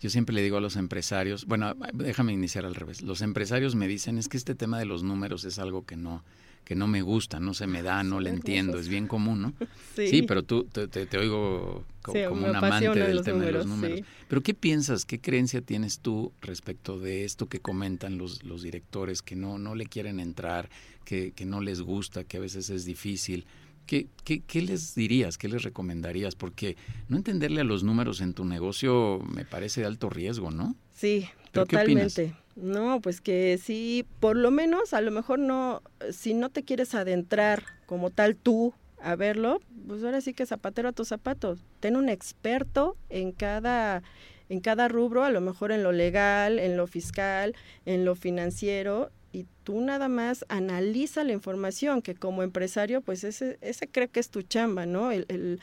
yo 0.00 0.10
siempre 0.10 0.34
le 0.34 0.42
digo 0.42 0.56
a 0.56 0.60
los 0.60 0.76
empresarios, 0.76 1.46
bueno, 1.46 1.74
déjame 1.92 2.32
iniciar 2.32 2.64
al 2.64 2.74
revés. 2.74 3.02
Los 3.02 3.22
empresarios 3.22 3.74
me 3.74 3.88
dicen, 3.88 4.18
es 4.18 4.28
que 4.28 4.36
este 4.36 4.54
tema 4.54 4.78
de 4.78 4.84
los 4.84 5.02
números 5.02 5.44
es 5.44 5.58
algo 5.58 5.84
que 5.84 5.96
no, 5.96 6.24
que 6.64 6.74
no 6.74 6.86
me 6.86 7.02
gusta, 7.02 7.40
no 7.40 7.52
se 7.54 7.66
me 7.66 7.82
da, 7.82 8.02
no 8.04 8.20
le 8.20 8.30
entiendo, 8.30 8.78
es 8.78 8.88
bien 8.88 9.06
común, 9.08 9.42
¿no? 9.42 9.52
Sí, 9.96 10.22
pero 10.22 10.42
tú 10.42 10.64
te, 10.64 10.88
te- 10.88 11.04
te 11.06 11.18
oigo 11.18 11.84
co- 12.02 12.12
Sí, 12.12 12.20
como 12.26 12.46
un 12.46 12.56
amante 12.56 12.88
del 12.88 13.22
tema 13.22 13.44
de 13.44 13.52
los 13.52 13.66
números, 13.66 13.66
números. 13.66 13.98
sí. 14.00 14.04
Pero 14.28 14.40
¿qué 14.42 14.54
piensas, 14.54 15.04
qué 15.04 15.20
creencia 15.20 15.60
tienes 15.60 15.98
tú 15.98 16.32
respecto 16.40 16.98
de 16.98 17.24
esto 17.24 17.48
que 17.48 17.58
comentan 17.60 18.16
los, 18.16 18.42
los 18.44 18.62
directores, 18.62 19.20
que 19.20 19.36
no, 19.36 19.58
no 19.58 19.74
le 19.74 19.86
quieren 19.86 20.18
entrar, 20.20 20.70
que, 21.04 21.32
que 21.32 21.44
no 21.44 21.60
les 21.60 21.82
gusta, 21.82 22.24
que 22.24 22.36
a 22.38 22.40
veces 22.40 22.70
es 22.70 22.84
difícil? 22.84 23.44
¿Qué, 23.86 24.06
qué, 24.24 24.40
qué 24.40 24.62
les 24.62 24.94
dirías, 24.94 25.36
qué 25.36 25.48
les 25.48 25.62
recomendarías? 25.62 26.36
Porque 26.36 26.76
no 27.08 27.16
entenderle 27.16 27.60
a 27.60 27.64
los 27.64 27.82
números 27.82 28.20
en 28.20 28.32
tu 28.34 28.44
negocio 28.44 29.20
me 29.28 29.44
parece 29.44 29.80
de 29.80 29.88
alto 29.88 30.08
riesgo, 30.08 30.50
¿no? 30.52 30.76
Sí, 30.96 31.26
¿Pero 31.52 31.66
qué 31.66 31.76
opinas? 31.76 32.14
totalmente. 32.14 32.40
No, 32.60 33.00
pues 33.00 33.20
que 33.20 33.58
sí, 33.62 34.06
por 34.20 34.36
lo 34.36 34.50
menos, 34.50 34.92
a 34.92 35.00
lo 35.00 35.10
mejor 35.10 35.38
no, 35.38 35.82
si 36.12 36.34
no 36.34 36.50
te 36.50 36.62
quieres 36.62 36.94
adentrar 36.94 37.64
como 37.86 38.10
tal 38.10 38.36
tú 38.36 38.74
a 39.02 39.16
verlo, 39.16 39.60
pues 39.88 40.04
ahora 40.04 40.20
sí 40.20 40.34
que 40.34 40.44
zapatero 40.44 40.90
a 40.90 40.92
tus 40.92 41.08
zapatos. 41.08 41.64
Ten 41.80 41.96
un 41.96 42.08
experto 42.10 42.96
en 43.08 43.32
cada, 43.32 44.02
en 44.50 44.60
cada 44.60 44.88
rubro, 44.88 45.24
a 45.24 45.30
lo 45.30 45.40
mejor 45.40 45.72
en 45.72 45.82
lo 45.82 45.92
legal, 45.92 46.58
en 46.58 46.76
lo 46.76 46.86
fiscal, 46.86 47.54
en 47.86 48.04
lo 48.04 48.14
financiero, 48.14 49.10
y 49.32 49.46
tú 49.64 49.80
nada 49.80 50.08
más 50.08 50.44
analiza 50.48 51.24
la 51.24 51.32
información, 51.32 52.02
que 52.02 52.14
como 52.14 52.42
empresario, 52.42 53.00
pues 53.00 53.24
ese, 53.24 53.58
ese 53.62 53.88
cree 53.88 54.08
que 54.08 54.20
es 54.20 54.28
tu 54.28 54.42
chamba, 54.42 54.86
¿no? 54.86 55.12
El, 55.12 55.24
el, 55.28 55.60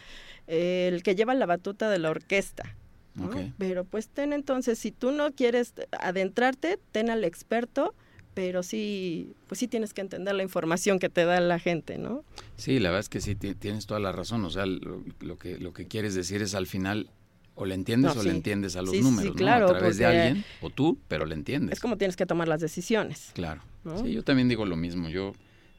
el 0.48 1.04
que 1.04 1.16
lleva 1.16 1.36
la 1.36 1.46
batuta 1.46 1.90
de 1.90 2.00
la 2.00 2.10
orquesta. 2.10 2.76
¿No? 3.18 3.54
Pero 3.58 3.84
pues 3.86 4.08
ten 4.10 4.32
entonces, 4.34 4.80
si 4.80 4.92
tú 4.92 5.12
no 5.12 5.32
quieres 5.34 5.74
adentrarte, 6.00 6.80
ten 6.92 7.10
al 7.10 7.24
experto, 7.24 7.94
pero 8.34 8.62
sí, 8.64 9.34
pues 9.48 9.60
sí 9.60 9.68
tienes 9.68 9.94
que 9.94 10.02
entender 10.02 10.36
la 10.36 10.44
información 10.44 11.00
que 11.00 11.10
te 11.10 11.26
da 11.26 11.40
la 11.42 11.58
gente, 11.60 11.98
¿no? 11.98 12.24
Sí, 12.56 12.80
la 12.80 12.90
verdad 12.90 13.00
es 13.02 13.10
que 13.10 13.20
sí, 13.22 13.36
ti- 13.36 13.56
tienes 13.56 13.88
toda 13.88 14.00
la 14.00 14.12
razón. 14.12 14.46
O 14.46 14.50
sea, 14.50 14.66
lo, 14.66 15.04
lo 15.20 15.38
que, 15.38 15.58
lo 15.58 15.74
que 15.74 15.88
quieres 15.88 16.14
decir 16.16 16.42
es 16.44 16.54
al 16.56 16.68
final 16.68 17.10
o 17.56 17.66
le 17.66 17.74
entiendes 17.74 18.14
No, 18.14 18.22
o 18.22 18.24
le 18.24 18.30
entiendes 18.30 18.76
a 18.76 18.82
los 18.84 18.92
Sí, 18.92 18.98
sí, 18.98 19.04
números, 19.04 19.32
¿no? 19.34 19.38
claro, 19.38 19.66
A 19.66 19.70
través 19.80 19.98
de 19.98 20.06
alguien, 20.06 20.46
o 20.62 20.70
tú, 20.70 21.00
pero 21.08 21.26
le 21.26 21.34
entiendes. 21.34 21.74
Es 21.74 21.80
como 21.80 21.98
tienes 21.98 22.16
que 22.16 22.28
tomar 22.28 22.48
las 22.48 22.62
decisiones. 22.62 23.32
Claro. 23.34 23.62
¿no? 23.84 23.98
Sí, 23.98 24.12
yo 24.14 24.22
también 24.24 24.48
digo 24.48 24.66
lo 24.68 24.76
mismo. 24.76 25.10
Yo, 25.10 25.34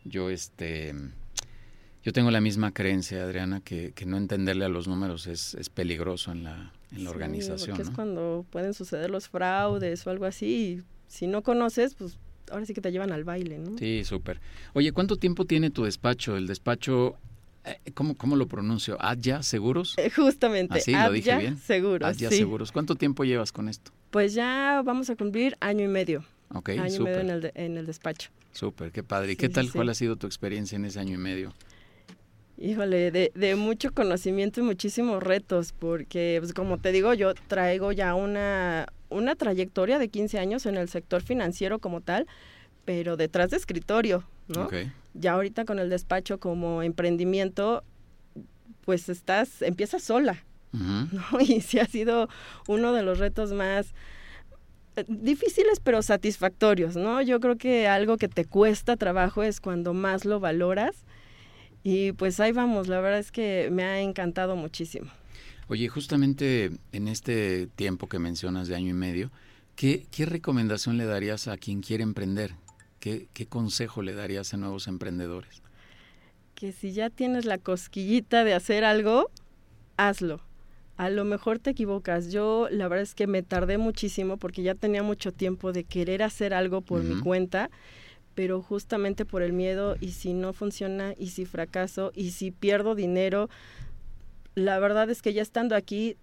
yo, 0.04 0.28
este, 0.28 0.92
yo 2.02 2.12
tengo 2.12 2.32
la 2.32 2.40
misma 2.40 2.72
creencia, 2.72 3.22
Adriana, 3.22 3.60
que, 3.60 3.92
que 3.92 4.04
no 4.06 4.16
entenderle 4.16 4.64
a 4.64 4.68
los 4.68 4.88
números 4.88 5.28
es, 5.28 5.54
es 5.54 5.68
peligroso 5.68 6.32
en 6.32 6.42
la, 6.42 6.72
en 6.92 7.04
la 7.04 7.10
Sí, 7.10 7.14
organización. 7.16 7.76
Porque 7.76 7.82
es 7.82 7.90
cuando 7.90 8.46
pueden 8.50 8.74
suceder 8.74 9.10
los 9.10 9.28
fraudes 9.28 10.06
o 10.06 10.10
algo 10.10 10.24
así. 10.24 10.46
Y 10.46 10.82
si 11.06 11.26
no 11.26 11.42
conoces, 11.42 11.94
pues 11.94 12.18
ahora 12.50 12.64
sí 12.66 12.74
que 12.74 12.80
te 12.80 12.90
llevan 12.92 13.12
al 13.12 13.24
baile, 13.24 13.58
¿no? 13.58 13.76
Sí, 13.78 14.04
súper. 14.04 14.40
Oye, 14.74 14.92
¿cuánto 14.92 15.16
tiempo 15.16 15.44
tiene 15.44 15.70
tu 15.70 15.84
despacho? 15.84 16.36
El 16.36 16.46
despacho, 16.46 17.16
eh, 17.64 17.78
¿cómo, 17.94 18.16
cómo 18.16 18.36
lo 18.36 18.46
pronuncio? 18.48 18.96
¿Adya 19.00 19.42
Seguros? 19.42 19.94
Eh, 19.98 20.10
Justamente, 20.10 20.78
¿Ah, 20.78 20.80
sí? 20.80 20.92
¿Lo 20.92 21.12
dije 21.12 21.36
bien? 21.36 21.58
Seguros, 21.58 22.08
Adya 22.08 22.30
sí. 22.30 22.38
Seguros. 22.38 22.72
¿Cuánto 22.72 22.94
tiempo 22.96 23.24
llevas 23.24 23.52
con 23.52 23.68
esto? 23.68 23.90
Pues 24.10 24.32
ya 24.34 24.82
vamos 24.84 25.10
a 25.10 25.16
cumplir 25.16 25.56
año 25.60 25.84
y 25.84 25.88
medio. 25.88 26.24
Ok, 26.54 26.70
año 26.70 26.94
y 26.94 26.98
medio 27.00 27.20
en 27.20 27.28
el, 27.30 27.40
de- 27.42 27.52
en 27.54 27.76
el 27.76 27.84
despacho. 27.86 28.30
súper, 28.52 28.90
qué 28.90 29.02
padre. 29.02 29.28
¿Y 29.32 29.34
Sí, 29.34 29.36
qué 29.36 29.48
tal? 29.50 29.66
sí. 29.66 29.72
¿Cuál 29.72 29.90
ha 29.90 29.94
sido 29.94 30.16
tu 30.16 30.26
experiencia 30.26 30.76
en 30.76 30.86
ese 30.86 30.98
año 30.98 31.14
y 31.14 31.18
medio? 31.18 31.52
Híjole, 32.60 33.12
de, 33.12 33.30
de 33.34 33.54
mucho 33.54 33.92
conocimiento 33.92 34.60
y 34.60 34.64
muchísimos 34.64 35.22
retos, 35.22 35.72
porque 35.72 36.38
pues, 36.40 36.52
como 36.52 36.78
te 36.78 36.90
digo, 36.90 37.14
yo 37.14 37.32
traigo 37.34 37.92
ya 37.92 38.16
una, 38.16 38.86
una 39.10 39.36
trayectoria 39.36 40.00
de 40.00 40.08
15 40.08 40.40
años 40.40 40.66
en 40.66 40.76
el 40.76 40.88
sector 40.88 41.22
financiero 41.22 41.78
como 41.78 42.00
tal, 42.00 42.26
pero 42.84 43.16
detrás 43.16 43.50
de 43.50 43.58
escritorio, 43.58 44.24
¿no? 44.48 44.68
Ya 45.14 45.32
ahorita 45.34 45.64
con 45.64 45.78
el 45.78 45.88
despacho 45.88 46.38
como 46.40 46.82
emprendimiento, 46.82 47.84
pues 48.84 49.08
estás, 49.08 49.62
empiezas 49.62 50.02
sola. 50.02 50.44
¿no? 50.72 51.22
Y 51.40 51.60
sí 51.60 51.78
ha 51.78 51.86
sido 51.86 52.28
uno 52.66 52.92
de 52.92 53.02
los 53.02 53.18
retos 53.18 53.52
más 53.52 53.94
eh, 54.96 55.04
difíciles 55.06 55.80
pero 55.80 56.02
satisfactorios, 56.02 56.96
¿no? 56.96 57.22
Yo 57.22 57.38
creo 57.38 57.56
que 57.56 57.86
algo 57.86 58.16
que 58.16 58.28
te 58.28 58.44
cuesta 58.44 58.96
trabajo 58.96 59.44
es 59.44 59.60
cuando 59.60 59.94
más 59.94 60.24
lo 60.24 60.40
valoras 60.40 61.04
y 61.82 62.12
pues 62.12 62.40
ahí 62.40 62.52
vamos, 62.52 62.88
la 62.88 63.00
verdad 63.00 63.20
es 63.20 63.32
que 63.32 63.68
me 63.72 63.84
ha 63.84 64.00
encantado 64.00 64.56
muchísimo. 64.56 65.10
Oye, 65.68 65.88
justamente 65.88 66.70
en 66.92 67.08
este 67.08 67.66
tiempo 67.66 68.08
que 68.08 68.18
mencionas 68.18 68.68
de 68.68 68.74
año 68.74 68.90
y 68.90 68.94
medio, 68.94 69.30
¿qué, 69.76 70.06
qué 70.10 70.24
recomendación 70.24 70.96
le 70.96 71.04
darías 71.04 71.46
a 71.46 71.56
quien 71.58 71.82
quiere 71.82 72.02
emprender? 72.02 72.54
¿Qué, 73.00 73.28
¿Qué 73.34 73.46
consejo 73.46 74.02
le 74.02 74.14
darías 74.14 74.54
a 74.54 74.56
nuevos 74.56 74.88
emprendedores? 74.88 75.62
Que 76.54 76.72
si 76.72 76.92
ya 76.92 77.10
tienes 77.10 77.44
la 77.44 77.58
cosquillita 77.58 78.44
de 78.44 78.54
hacer 78.54 78.84
algo, 78.84 79.30
hazlo. 79.96 80.40
A 80.96 81.10
lo 81.10 81.24
mejor 81.24 81.60
te 81.60 81.70
equivocas. 81.70 82.32
Yo 82.32 82.68
la 82.70 82.88
verdad 82.88 83.02
es 83.04 83.14
que 83.14 83.28
me 83.28 83.42
tardé 83.42 83.78
muchísimo 83.78 84.36
porque 84.36 84.62
ya 84.62 84.74
tenía 84.74 85.02
mucho 85.02 85.32
tiempo 85.32 85.72
de 85.72 85.84
querer 85.84 86.22
hacer 86.22 86.54
algo 86.54 86.80
por 86.80 87.04
mi 87.04 87.20
cuenta, 87.20 87.70
pero 88.38 88.62
justamente 88.62 89.24
por 89.24 89.42
el 89.42 89.52
miedo 89.52 89.96
y 90.00 90.12
si 90.12 90.32
no 90.32 90.52
funciona 90.52 91.12
y 91.18 91.30
si 91.30 91.44
fracaso 91.44 92.12
y 92.14 92.30
si 92.30 92.52
pierdo 92.52 92.94
dinero, 92.94 93.50
la 94.54 94.78
verdad 94.78 95.10
es 95.10 95.22
que 95.22 95.32
ya 95.32 95.42
estando 95.42 95.74
aquí 95.74 96.16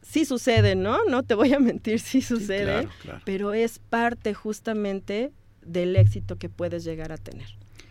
sí 0.00 0.24
sucede, 0.24 0.76
¿no? 0.76 1.04
No 1.06 1.24
te 1.24 1.34
voy 1.34 1.52
a 1.52 1.58
mentir, 1.58 1.98
sí 1.98 2.22
sucede, 2.22 2.86
pero 3.24 3.52
es 3.52 3.80
parte 3.80 4.32
justamente 4.32 5.32
del 5.66 5.96
éxito 5.96 6.36
que 6.36 6.48
puedes 6.48 6.84
llegar 6.84 7.10
a 7.10 7.16
tener. 7.18 7.48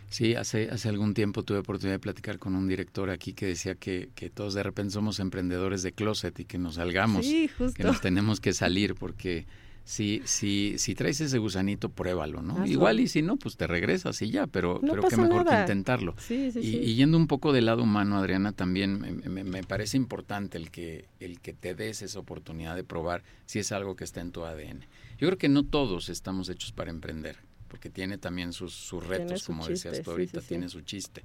Sí, 0.08 0.36
hace, 0.36 0.70
hace 0.70 0.88
algún 0.88 1.12
tiempo 1.12 1.42
tuve 1.42 1.58
oportunidad 1.58 1.96
de 1.96 2.00
platicar 2.00 2.38
con 2.38 2.56
un 2.56 2.66
director 2.66 3.10
aquí 3.10 3.34
que 3.34 3.44
decía 3.44 3.74
que, 3.74 4.08
todos 4.32 4.54
de 4.54 4.62
repente 4.62 4.94
somos 4.94 5.20
emprendedores 5.20 5.82
de 5.82 5.92
closet 5.92 6.40
y 6.40 6.46
que 6.46 6.56
nos 6.56 6.76
salgamos, 6.76 7.26
que 7.26 7.84
nos 7.84 8.00
tenemos 8.00 8.40
que 8.40 8.54
salir 8.54 8.94
porque 8.94 9.44
si, 9.84 10.22
si, 10.24 10.78
si 10.78 10.94
traes 10.94 11.20
ese 11.20 11.38
gusanito, 11.38 11.88
pruébalo, 11.88 12.42
¿no? 12.42 12.64
Igual 12.66 13.00
y 13.00 13.08
si 13.08 13.22
no, 13.22 13.36
pues 13.36 13.56
te 13.56 13.66
regresas 13.66 14.20
y 14.22 14.30
ya, 14.30 14.46
pero, 14.46 14.80
pero 14.80 15.02
qué 15.02 15.16
mejor 15.16 15.46
que 15.46 15.60
intentarlo. 15.60 16.14
y, 16.28 16.94
yendo 16.94 17.16
un 17.16 17.26
poco 17.26 17.52
del 17.52 17.66
lado 17.66 17.82
humano, 17.82 18.16
Adriana, 18.16 18.52
también 18.52 19.20
me, 19.24 19.44
me, 19.44 19.62
parece 19.64 19.96
importante 19.96 20.58
el 20.58 20.70
que, 20.70 21.08
el 21.18 21.40
que 21.40 21.52
te 21.52 21.74
des 21.74 22.02
esa 22.02 22.18
oportunidad 22.18 22.76
de 22.76 22.84
probar 22.84 23.22
si 23.46 23.58
es 23.58 23.72
algo 23.72 23.96
que 23.96 24.04
está 24.04 24.20
en 24.20 24.32
tu 24.32 24.44
ADN. 24.44 24.86
Yo 25.18 25.26
creo 25.26 25.38
que 25.38 25.48
no 25.48 25.64
todos 25.64 26.08
estamos 26.08 26.48
hechos 26.48 26.72
para 26.72 26.90
emprender 26.90 27.36
porque 27.70 27.88
tiene 27.88 28.18
también 28.18 28.52
sus, 28.52 28.74
sus 28.74 29.06
retos, 29.06 29.44
como 29.44 29.66
decías 29.66 30.02
tú 30.02 30.10
ahorita, 30.10 30.40
tiene 30.40 30.68
su 30.68 30.80
chiste. 30.80 31.22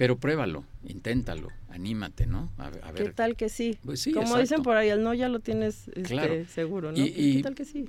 Pero 0.00 0.16
pruébalo, 0.16 0.64
inténtalo, 0.88 1.48
anímate, 1.68 2.24
¿no? 2.24 2.50
A, 2.56 2.70
ver. 2.70 2.80
¿Qué 2.94 3.10
tal 3.10 3.36
que 3.36 3.50
sí? 3.50 3.76
Pues 3.84 4.08
como 4.14 4.38
dicen 4.38 4.62
por 4.62 4.78
ahí, 4.78 4.88
el 4.88 5.02
no 5.02 5.12
ya 5.12 5.28
lo 5.28 5.40
tienes 5.40 5.88
este, 5.88 6.46
seguro, 6.46 6.90
¿no? 6.90 6.96
Y, 6.96 7.36
¿Qué 7.36 7.42
tal 7.42 7.54
que 7.54 7.66
sí? 7.66 7.84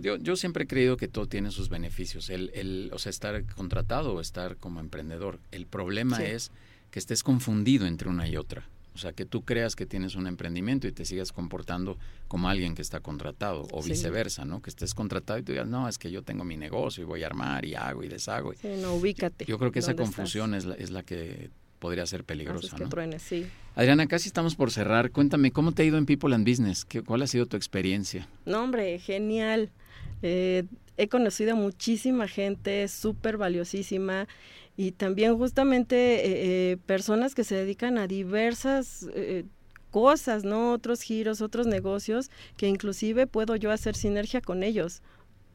yo, 0.00 0.16
yo, 0.16 0.34
siempre 0.34 0.64
he 0.64 0.66
creído 0.66 0.96
que 0.96 1.06
todo 1.06 1.28
tiene 1.28 1.52
sus 1.52 1.68
beneficios, 1.68 2.30
el, 2.30 2.50
el, 2.54 2.90
o 2.92 2.98
sea, 2.98 3.10
estar 3.10 3.44
contratado 3.54 4.12
o 4.14 4.20
estar 4.20 4.56
como 4.56 4.80
emprendedor. 4.80 5.38
El 5.52 5.66
problema 5.66 6.24
es 6.24 6.50
que 6.90 6.98
estés 6.98 7.22
confundido 7.22 7.86
entre 7.86 8.08
una 8.08 8.26
y 8.26 8.36
otra. 8.36 8.64
O 8.94 8.98
sea, 8.98 9.12
que 9.12 9.24
tú 9.24 9.42
creas 9.42 9.74
que 9.74 9.86
tienes 9.86 10.16
un 10.16 10.26
emprendimiento 10.26 10.86
y 10.86 10.92
te 10.92 11.04
sigas 11.04 11.32
comportando 11.32 11.96
como 12.28 12.48
alguien 12.48 12.74
que 12.74 12.82
está 12.82 13.00
contratado 13.00 13.66
o 13.72 13.82
viceversa, 13.82 14.44
¿no? 14.44 14.60
Que 14.60 14.70
estés 14.70 14.94
contratado 14.94 15.38
y 15.38 15.42
tú 15.42 15.52
digas, 15.52 15.66
no, 15.66 15.88
es 15.88 15.98
que 15.98 16.10
yo 16.10 16.22
tengo 16.22 16.44
mi 16.44 16.56
negocio 16.56 17.02
y 17.02 17.06
voy 17.06 17.22
a 17.22 17.26
armar 17.26 17.64
y 17.64 17.74
hago 17.74 18.04
y 18.04 18.08
deshago. 18.08 18.52
Sí, 18.54 18.68
no, 18.80 18.94
ubícate. 18.94 19.46
Yo 19.46 19.58
creo 19.58 19.72
que 19.72 19.78
esa 19.78 19.94
confusión 19.94 20.54
es 20.54 20.64
la, 20.64 20.74
es 20.74 20.90
la 20.90 21.02
que 21.02 21.50
podría 21.78 22.06
ser 22.06 22.22
peligrosa, 22.22 22.76
¿no? 22.78 23.18
sí. 23.18 23.44
Adriana, 23.74 24.06
casi 24.06 24.28
estamos 24.28 24.54
por 24.54 24.70
cerrar. 24.70 25.10
Cuéntame, 25.10 25.50
¿cómo 25.50 25.72
te 25.72 25.82
ha 25.82 25.84
ido 25.84 25.98
en 25.98 26.06
People 26.06 26.32
and 26.32 26.48
Business? 26.48 26.84
¿Qué, 26.84 27.02
¿Cuál 27.02 27.22
ha 27.22 27.26
sido 27.26 27.46
tu 27.46 27.56
experiencia? 27.56 28.28
No, 28.44 28.62
hombre, 28.62 29.00
genial. 29.00 29.70
Eh, 30.22 30.64
he 30.96 31.08
conocido 31.08 31.52
a 31.52 31.54
muchísima 31.56 32.28
gente 32.28 32.86
súper 32.86 33.36
valiosísima 33.36 34.28
y 34.76 34.92
también 34.92 35.36
justamente 35.36 35.96
eh, 35.96 36.72
eh, 36.72 36.76
personas 36.86 37.34
que 37.34 37.44
se 37.44 37.54
dedican 37.54 37.98
a 37.98 38.06
diversas 38.06 39.06
eh, 39.14 39.44
cosas, 39.90 40.44
¿no? 40.44 40.72
Otros 40.72 41.02
giros, 41.02 41.42
otros 41.42 41.66
negocios, 41.66 42.30
que 42.56 42.68
inclusive 42.68 43.26
puedo 43.26 43.56
yo 43.56 43.70
hacer 43.70 43.94
sinergia 43.94 44.40
con 44.40 44.62
ellos 44.62 45.02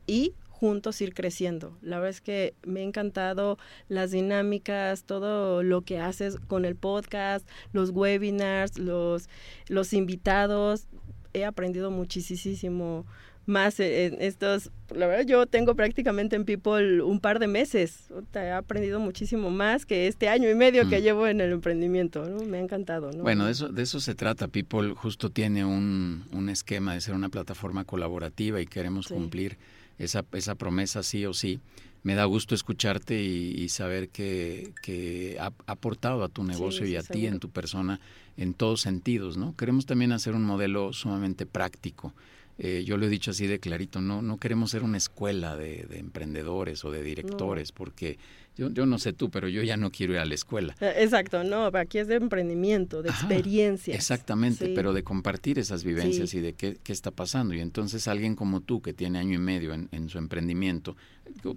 y 0.06 0.36
juntos 0.50 1.02
ir 1.02 1.14
creciendo. 1.14 1.78
La 1.82 1.98
verdad 1.98 2.12
es 2.12 2.22
que 2.22 2.56
me 2.64 2.82
ha 2.82 2.84
encantado 2.84 3.58
las 3.90 4.12
dinámicas, 4.12 5.04
todo 5.04 5.64
lo 5.64 5.82
que 5.82 6.00
haces 6.00 6.38
con 6.48 6.66
el 6.66 6.76
podcast, 6.76 7.48
los 7.74 7.92
webinars, 7.92 8.78
los, 8.78 9.30
los 9.68 9.94
invitados. 9.94 10.88
He 11.34 11.46
aprendido 11.46 11.92
muchísimo 11.92 13.06
más 13.48 13.80
en 13.80 14.22
estos, 14.22 14.72
la 14.94 15.08
verdad 15.08 15.26
yo 15.26 15.46
tengo 15.46 15.74
prácticamente 15.74 16.36
en 16.36 16.44
People 16.44 17.02
un 17.02 17.20
par 17.22 17.40
de 17.40 17.48
meses, 17.48 18.10
he 18.36 18.52
aprendido 18.52 19.00
muchísimo 19.00 19.50
más 19.50 19.86
que 19.86 20.08
este 20.08 20.28
año 20.28 20.50
y 20.50 20.56
medio 20.56 20.88
que 20.90 21.00
mm. 21.00 21.02
llevo 21.02 21.28
en 21.28 21.40
el 21.40 21.54
emprendimiento, 21.54 22.28
¿no? 22.28 22.44
me 22.44 22.58
ha 22.58 22.62
encantado. 22.62 23.12
¿no? 23.14 23.24
Bueno, 23.24 23.46
de 23.46 23.54
eso, 23.54 23.70
de 23.70 23.84
eso 23.84 24.02
se 24.02 24.16
trata, 24.16 24.50
People 24.50 24.94
justo 24.96 25.30
tiene 25.30 25.64
un, 25.64 26.26
un 26.34 26.50
esquema 26.50 26.94
de 26.94 27.02
ser 27.02 27.16
una 27.16 27.30
plataforma 27.30 27.86
colaborativa 27.86 28.60
y 28.60 28.66
queremos 28.66 29.08
cumplir 29.08 29.58
esa, 29.98 30.26
esa 30.34 30.56
promesa 30.56 31.02
sí 31.02 31.26
o 31.26 31.34
sí. 31.34 31.60
Me 32.04 32.16
da 32.16 32.26
gusto 32.26 32.54
escucharte 32.54 33.22
y, 33.22 33.68
saber 33.70 34.10
que, 34.10 34.72
que 34.82 35.38
ha, 35.40 35.52
aportado 35.66 36.24
a 36.24 36.30
tu 36.30 36.44
negocio 36.44 36.86
y 36.86 36.96
a 36.96 37.02
ti 37.02 37.26
en 37.26 37.40
tu 37.40 37.50
persona 37.50 38.00
en 38.38 38.54
todos 38.54 38.82
sentidos, 38.82 39.36
¿no? 39.36 39.56
Queremos 39.58 39.86
también 39.86 40.12
hacer 40.12 40.36
un 40.36 40.44
modelo 40.44 40.94
sumamente 40.94 41.46
práctico 41.46 42.14
eh, 42.60 42.84
yo 42.86 42.98
lo 42.98 43.06
he 43.06 43.10
dicho 43.10 43.32
así 43.32 43.46
de 43.46 43.60
clarito, 43.60 44.02
no, 44.02 44.22
no 44.22 44.38
queremos 44.38 44.72
ser 44.72 44.84
una 44.84 44.98
escuela 44.98 45.56
de, 45.56 45.88
emprendedores 45.91 46.84
o 46.86 46.91
de 46.91 47.04
directores, 47.04 47.72
porque 47.72 48.17
yo, 48.56 48.72
yo 48.72 48.88
no 48.88 48.98
sé 48.98 49.13
tú, 49.13 49.30
pero 49.30 49.48
yo 49.48 49.62
ya 49.62 49.78
no 49.78 49.91
quiero 49.91 50.13
ir 50.13 50.20
a 50.20 50.26
la 50.26 50.34
escuela. 50.34 50.76
Eh, 50.82 50.96
exacto, 50.98 51.43
no, 51.43 51.65
aquí 51.65 52.00
es 52.00 52.08
de 52.08 52.15
emprendimiento, 52.15 53.04
de 53.04 53.10
experiencia. 53.10 53.93
Exactamente, 53.93 54.70
pero 54.74 54.93
de 54.93 55.04
compartir 55.04 55.60
esas 55.60 55.84
vivencias 55.84 56.34
y 56.34 56.39
de 56.39 56.54
qué, 56.54 56.78
qué, 56.84 56.93
está 56.93 57.12
pasando. 57.12 57.54
Y 57.54 57.60
entonces 57.60 58.08
alguien 58.08 58.36
como 58.36 58.62
tú, 58.62 58.82
que 58.82 58.93
tiene 58.93 59.20
año 59.20 59.36
y 59.36 59.41
medio 59.41 59.74
en, 59.74 59.89
en 59.91 60.10
su 60.10 60.17
emprendimiento, 60.17 60.96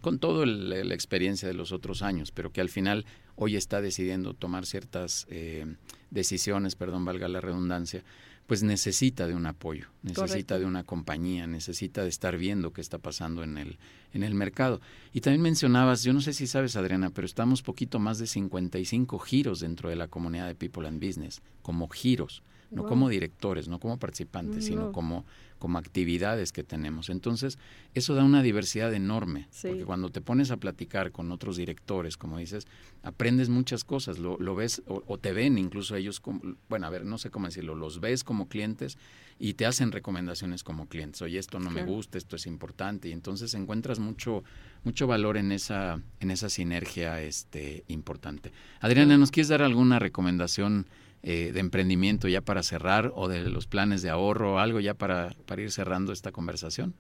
con 0.01 0.19
toda 0.19 0.45
la 0.47 0.95
experiencia 0.95 1.49
de 1.49 1.55
los 1.55 1.73
otros 1.73 2.03
años, 2.03 2.33
pero 2.33 2.53
que 2.53 2.61
al 2.61 2.69
final 2.69 3.07
hoy 3.37 3.57
está 3.57 3.81
decidiendo 3.81 4.35
tomar 4.35 4.67
ciertas 4.67 5.27
eh, 5.31 5.65
decisiones, 6.11 6.75
perdón, 6.75 7.05
valga 7.07 7.27
la 7.29 7.41
redundancia, 7.41 8.05
pues 8.51 8.65
necesita 8.65 9.29
de 9.29 9.37
un 9.37 9.47
apoyo, 9.47 9.87
necesita 10.03 10.59
de 10.59 10.65
una 10.65 10.83
compañía, 10.83 11.47
necesita 11.47 12.03
de 12.03 12.09
estar 12.09 12.37
viendo 12.37 12.73
qué 12.73 12.81
está 12.81 12.99
pasando 12.99 13.45
en 13.45 13.59
el, 13.59 13.79
en 14.13 14.25
el 14.25 14.35
mercado. 14.35 14.81
Y 15.13 15.21
también 15.21 15.43
mencionabas, 15.43 16.03
yo 16.03 16.13
no 16.13 16.21
sé 16.21 16.33
si 16.33 16.49
sabes 16.49 16.75
Adriana, 16.75 17.11
pero 17.11 17.27
estamos 17.27 17.63
poquito 17.63 18.01
más 18.01 18.19
de 18.19 18.27
55 18.27 19.21
giros 19.21 19.61
dentro 19.61 19.89
de 19.89 19.95
la 19.95 20.09
comunidad 20.09 20.49
de 20.49 20.57
People 20.57 20.89
and 20.89 21.01
Business, 21.01 21.43
como 21.63 21.89
giros 21.91 22.43
no 22.71 22.87
como 22.87 23.09
directores, 23.09 23.69
no 23.69 23.79
como 23.81 23.99
participantes, 23.99 24.65
sino 24.65 24.93
como, 24.93 25.25
como 25.59 25.79
actividades 25.79 26.53
que 26.53 26.63
tenemos. 26.63 27.11
Entonces, 27.11 27.59
eso 27.95 28.15
da 28.15 28.25
una 28.25 28.43
diversidad 28.43 28.95
enorme, 28.95 29.49
porque 29.63 29.85
cuando 29.85 30.11
te 30.11 30.21
pones 30.21 30.51
a 30.51 30.57
platicar 30.57 31.11
con 31.11 31.33
otros 31.33 31.57
directores, 31.57 32.17
como 32.17 32.39
dices, 32.39 32.67
aprendes 33.03 33.49
muchas 33.49 33.85
cosas, 33.85 34.19
lo, 34.19 34.39
lo 34.39 34.55
ves 34.55 34.83
o, 34.87 35.19
te 35.19 35.33
ven 35.33 35.59
incluso 35.59 35.97
ellos, 35.97 36.21
como, 36.21 36.41
bueno, 36.69 36.87
a 36.87 36.91
ver, 36.91 37.05
no 37.05 37.19
sé 37.19 37.31
cómo 37.31 37.47
decirlo, 37.47 37.75
los 37.75 38.01
ves 38.01 38.25
como 38.25 38.49
clientes 38.49 38.99
y 39.39 39.55
te 39.55 39.67
hacen 39.67 39.91
recomendaciones 39.91 40.63
como 40.63 40.87
clientes. 40.87 41.23
Oye, 41.23 41.39
esto 41.39 41.59
no 41.59 41.71
me 41.71 41.83
gusta, 41.83 42.19
esto 42.19 42.37
es 42.37 42.47
importante, 42.47 43.09
y 43.09 43.13
entonces 43.13 43.55
encuentras 43.55 43.99
mucho 43.99 44.45
mucho 44.83 45.07
valor 45.07 45.37
en 45.37 45.53
esa 45.53 46.01
en 46.21 46.31
esa 46.31 46.49
sinergia 46.49 47.21
este 47.21 47.85
importante. 47.89 48.53
Adriana, 48.81 49.19
¿nos 49.19 49.31
quieres 49.31 49.49
dar 49.49 49.63
alguna 49.63 49.99
recomendación 49.99 50.87
eh, 51.23 51.53
de 51.53 51.61
emprendimiento 51.61 52.29
ya 52.29 52.41
para 52.41 52.63
cerrar 52.63 53.13
o 53.15 53.29
de 53.29 53.49
los 53.51 53.67
planes 53.67 54.03
de 54.03 54.11
ahorro 54.11 54.55
o 54.55 54.59
algo 54.59 54.81
ya 54.81 54.95
para, 54.95 55.35
para 55.47 55.63
ir 55.63 55.71
cerrando 55.71 56.13
esta 56.13 56.33
conversación? 56.33 56.95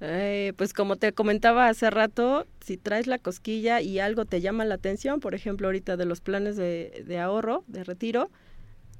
Eh, 0.00 0.54
pues 0.56 0.72
como 0.72 0.96
te 0.96 1.12
comentaba 1.12 1.68
hace 1.68 1.90
rato, 1.90 2.46
si 2.60 2.78
traes 2.78 3.06
la 3.06 3.18
cosquilla 3.18 3.82
y 3.82 3.98
algo 3.98 4.24
te 4.24 4.40
llama 4.40 4.64
la 4.64 4.76
atención, 4.76 5.20
por 5.20 5.34
ejemplo 5.34 5.68
ahorita 5.68 5.96
de 5.96 6.06
los 6.06 6.20
planes 6.20 6.56
de, 6.56 7.04
de 7.06 7.18
ahorro, 7.18 7.64
de 7.66 7.84
retiro, 7.84 8.30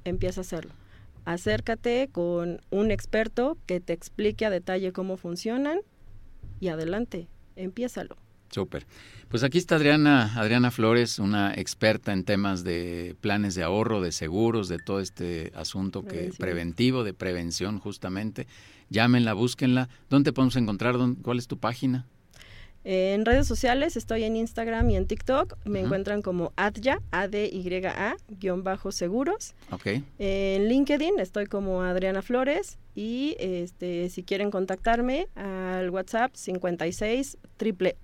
empieza 0.03 0.41
a 0.41 0.43
hacerlo. 0.43 0.73
Acércate 1.25 2.09
con 2.11 2.61
un 2.69 2.91
experto 2.91 3.57
que 3.65 3.79
te 3.79 3.93
explique 3.93 4.45
a 4.45 4.49
detalle 4.49 4.91
cómo 4.91 5.17
funcionan 5.17 5.79
y 6.59 6.67
adelante, 6.67 7.27
empiézalo. 7.55 8.17
Súper. 8.51 8.85
Pues 9.29 9.43
aquí 9.43 9.57
está 9.57 9.77
Adriana, 9.77 10.33
Adriana 10.35 10.71
Flores, 10.71 11.17
una 11.17 11.53
experta 11.53 12.11
en 12.11 12.25
temas 12.25 12.65
de 12.65 13.15
planes 13.21 13.55
de 13.55 13.63
ahorro, 13.63 14.01
de 14.01 14.11
seguros, 14.11 14.67
de 14.67 14.77
todo 14.77 14.99
este 14.99 15.53
asunto 15.55 16.03
que 16.03 16.33
preventivo, 16.37 17.05
de 17.05 17.13
prevención 17.13 17.79
justamente. 17.79 18.45
Llámenla, 18.89 19.31
búsquenla. 19.33 19.87
¿Dónde 20.09 20.33
podemos 20.33 20.57
encontrar? 20.57 20.97
¿Cuál 21.21 21.39
es 21.39 21.47
tu 21.47 21.57
página? 21.57 22.05
En 22.83 23.25
redes 23.25 23.47
sociales 23.47 23.95
estoy 23.95 24.23
en 24.23 24.35
Instagram 24.35 24.89
y 24.89 24.97
en 24.97 25.05
TikTok. 25.05 25.57
Me 25.65 25.81
encuentran 25.81 26.21
como 26.21 26.51
Adya, 26.55 27.01
A-D-Y-A, 27.11 28.17
guion 28.39 28.63
bajo 28.63 28.91
seguros. 28.91 29.53
Ok. 29.69 30.01
En 30.17 30.67
LinkedIn 30.67 31.19
estoy 31.19 31.45
como 31.45 31.83
Adriana 31.83 32.21
Flores. 32.21 32.79
Y 32.95 33.35
este, 33.39 34.09
si 34.09 34.23
quieren 34.23 34.51
contactarme 34.51 35.27
al 35.35 35.89
WhatsApp 35.91 36.31
56 36.33 37.37
triple 37.57 37.95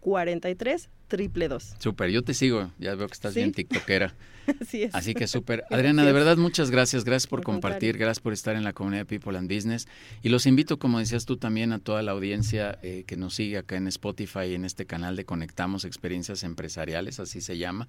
43 0.00 0.88
triple 1.08 1.48
dos. 1.48 1.74
Súper, 1.78 2.10
yo 2.10 2.22
te 2.22 2.34
sigo, 2.34 2.70
ya 2.78 2.94
veo 2.94 3.06
que 3.06 3.14
estás 3.14 3.34
bien 3.34 3.52
tiktokera. 3.54 4.14
Así 4.60 4.82
es. 4.84 4.94
Así 4.94 5.14
que 5.14 5.26
súper. 5.26 5.64
Adriana, 5.70 6.04
de 6.04 6.12
verdad, 6.12 6.36
muchas 6.36 6.70
gracias. 6.70 7.04
Gracias 7.04 7.26
por, 7.26 7.42
compartir, 7.42 7.98
gracias 7.98 8.20
por 8.20 8.32
estar 8.32 8.56
en 8.56 8.64
la 8.64 8.72
comunidad 8.72 9.02
de 9.02 9.04
People 9.06 9.36
and 9.36 9.52
Business. 9.52 9.88
Y 10.22 10.28
los 10.28 10.46
invito, 10.46 10.78
como 10.78 10.98
decías 10.98 11.26
tú 11.26 11.36
también, 11.36 11.72
a 11.72 11.78
toda 11.78 12.02
la 12.02 12.12
audiencia 12.12 12.78
eh, 12.82 13.04
que 13.06 13.16
nos 13.16 13.34
sigue 13.34 13.58
acá 13.58 13.76
en 13.76 13.88
Spotify, 13.88 14.54
en 14.54 14.64
este 14.64 14.86
canal 14.86 15.16
de 15.16 15.24
Conectamos 15.24 15.84
Experiencias 15.84 16.42
Empresariales, 16.44 17.20
así 17.20 17.40
se 17.40 17.58
llama, 17.58 17.88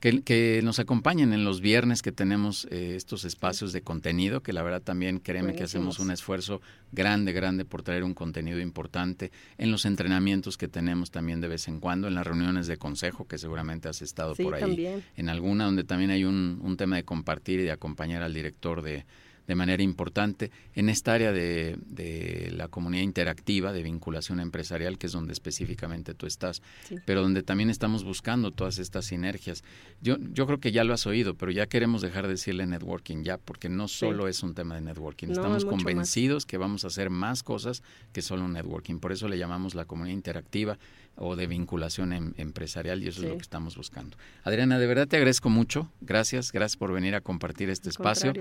que, 0.00 0.22
que 0.22 0.60
nos 0.64 0.78
acompañen 0.78 1.32
en 1.32 1.44
los 1.44 1.60
viernes 1.60 2.02
que 2.02 2.12
tenemos 2.12 2.66
eh, 2.70 2.94
estos 2.96 3.24
espacios 3.24 3.72
de 3.72 3.82
contenido, 3.82 4.42
que 4.42 4.52
la 4.52 4.62
verdad 4.62 4.82
también 4.82 5.20
créeme 5.20 5.54
que 5.54 5.64
hacemos 5.64 5.98
un 5.98 6.10
esfuerzo 6.10 6.60
grande, 6.92 7.32
grande 7.32 7.64
por 7.64 7.82
traer 7.82 8.02
un 8.02 8.14
contenido 8.14 8.60
importante 8.60 9.30
en 9.58 9.70
los 9.70 9.84
entrenamientos 9.84 10.56
que 10.56 10.68
tenemos 10.68 11.10
también 11.10 11.40
de 11.40 11.48
vez 11.48 11.68
en 11.68 11.80
cuando, 11.80 12.08
en 12.08 12.14
las 12.14 12.26
reuniones 12.26 12.59
de 12.66 12.76
consejo, 12.76 13.26
que 13.26 13.38
seguramente 13.38 13.88
has 13.88 14.02
estado 14.02 14.34
por 14.34 14.54
ahí. 14.54 15.02
en 15.16 15.28
alguna, 15.28 15.64
donde 15.64 15.84
también 15.84 16.10
hay 16.10 16.24
un, 16.24 16.60
un 16.62 16.76
tema 16.76 16.96
de 16.96 17.04
compartir 17.04 17.60
y 17.60 17.64
de 17.64 17.72
acompañar 17.72 18.22
al 18.22 18.34
director 18.34 18.82
de, 18.82 19.04
de 19.50 19.56
manera 19.56 19.82
importante 19.82 20.52
en 20.76 20.88
esta 20.88 21.12
área 21.12 21.32
de, 21.32 21.76
de, 21.84 22.52
la 22.56 22.68
comunidad 22.68 23.02
interactiva, 23.02 23.72
de 23.72 23.82
vinculación 23.82 24.38
empresarial, 24.38 24.96
que 24.96 25.08
es 25.08 25.12
donde 25.12 25.32
específicamente 25.32 26.14
tú 26.14 26.26
estás, 26.26 26.62
pero 27.04 27.20
donde 27.20 27.42
también 27.42 27.68
estamos 27.68 28.04
buscando 28.04 28.52
todas 28.52 28.78
estas 28.78 29.06
sinergias. 29.06 29.64
Yo, 30.00 30.18
yo 30.20 30.46
creo 30.46 30.60
que 30.60 30.70
ya 30.70 30.84
lo 30.84 30.94
has 30.94 31.04
oído, 31.04 31.34
pero 31.34 31.50
ya 31.50 31.66
queremos 31.66 32.00
dejar 32.00 32.28
de 32.28 32.34
decirle 32.34 32.64
networking 32.64 33.24
ya, 33.24 33.38
porque 33.38 33.68
no 33.68 33.88
solo 33.88 34.28
es 34.28 34.44
un 34.44 34.54
tema 34.54 34.76
de 34.76 34.82
networking, 34.82 35.30
estamos 35.30 35.64
convencidos 35.64 36.46
que 36.46 36.56
vamos 36.56 36.84
a 36.84 36.86
hacer 36.86 37.10
más 37.10 37.42
cosas 37.42 37.82
que 38.12 38.22
solo 38.22 38.44
un 38.44 38.52
networking. 38.52 39.00
Por 39.00 39.10
eso 39.10 39.26
le 39.26 39.36
llamamos 39.36 39.74
la 39.74 39.84
comunidad 39.84 40.14
interactiva 40.14 40.78
o 41.16 41.34
de 41.34 41.48
vinculación 41.48 42.12
em, 42.12 42.34
empresarial 42.36 43.02
y 43.02 43.08
eso 43.08 43.22
es 43.22 43.30
lo 43.30 43.36
que 43.36 43.42
estamos 43.42 43.76
buscando. 43.76 44.16
Adriana, 44.44 44.78
de 44.78 44.86
verdad 44.86 45.08
te 45.08 45.16
agradezco 45.16 45.50
mucho. 45.50 45.90
Gracias, 46.00 46.52
gracias 46.52 46.76
por 46.76 46.92
venir 46.92 47.16
a 47.16 47.20
compartir 47.20 47.68
este 47.68 47.88
espacio. 47.90 48.32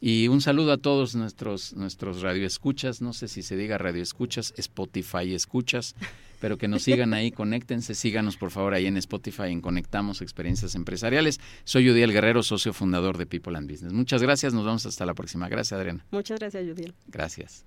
Y 0.00 0.28
un 0.28 0.42
saludo 0.56 0.72
a 0.72 0.78
todos 0.78 1.14
nuestros, 1.14 1.74
nuestros 1.74 2.22
radioescuchas, 2.22 3.02
no 3.02 3.12
sé 3.12 3.28
si 3.28 3.42
se 3.42 3.58
diga 3.58 3.76
radioescuchas, 3.76 4.54
Spotify 4.56 5.34
escuchas, 5.34 5.94
pero 6.40 6.56
que 6.56 6.66
nos 6.66 6.82
sigan 6.84 7.12
ahí, 7.12 7.30
conéctense, 7.30 7.94
síganos 7.94 8.38
por 8.38 8.50
favor 8.50 8.72
ahí 8.72 8.86
en 8.86 8.96
Spotify 8.96 9.48
en 9.48 9.60
Conectamos 9.60 10.22
Experiencias 10.22 10.74
Empresariales. 10.74 11.40
Soy 11.64 11.90
Udiel 11.90 12.10
Guerrero, 12.10 12.42
socio 12.42 12.72
fundador 12.72 13.18
de 13.18 13.26
People 13.26 13.54
and 13.54 13.70
Business. 13.70 13.92
Muchas 13.92 14.22
gracias, 14.22 14.54
nos 14.54 14.64
vemos 14.64 14.86
hasta 14.86 15.04
la 15.04 15.12
próxima. 15.12 15.50
Gracias, 15.50 15.78
Adriana. 15.78 16.06
Muchas 16.10 16.40
gracias, 16.40 16.64
Udiel. 16.64 16.94
Gracias. 17.06 17.66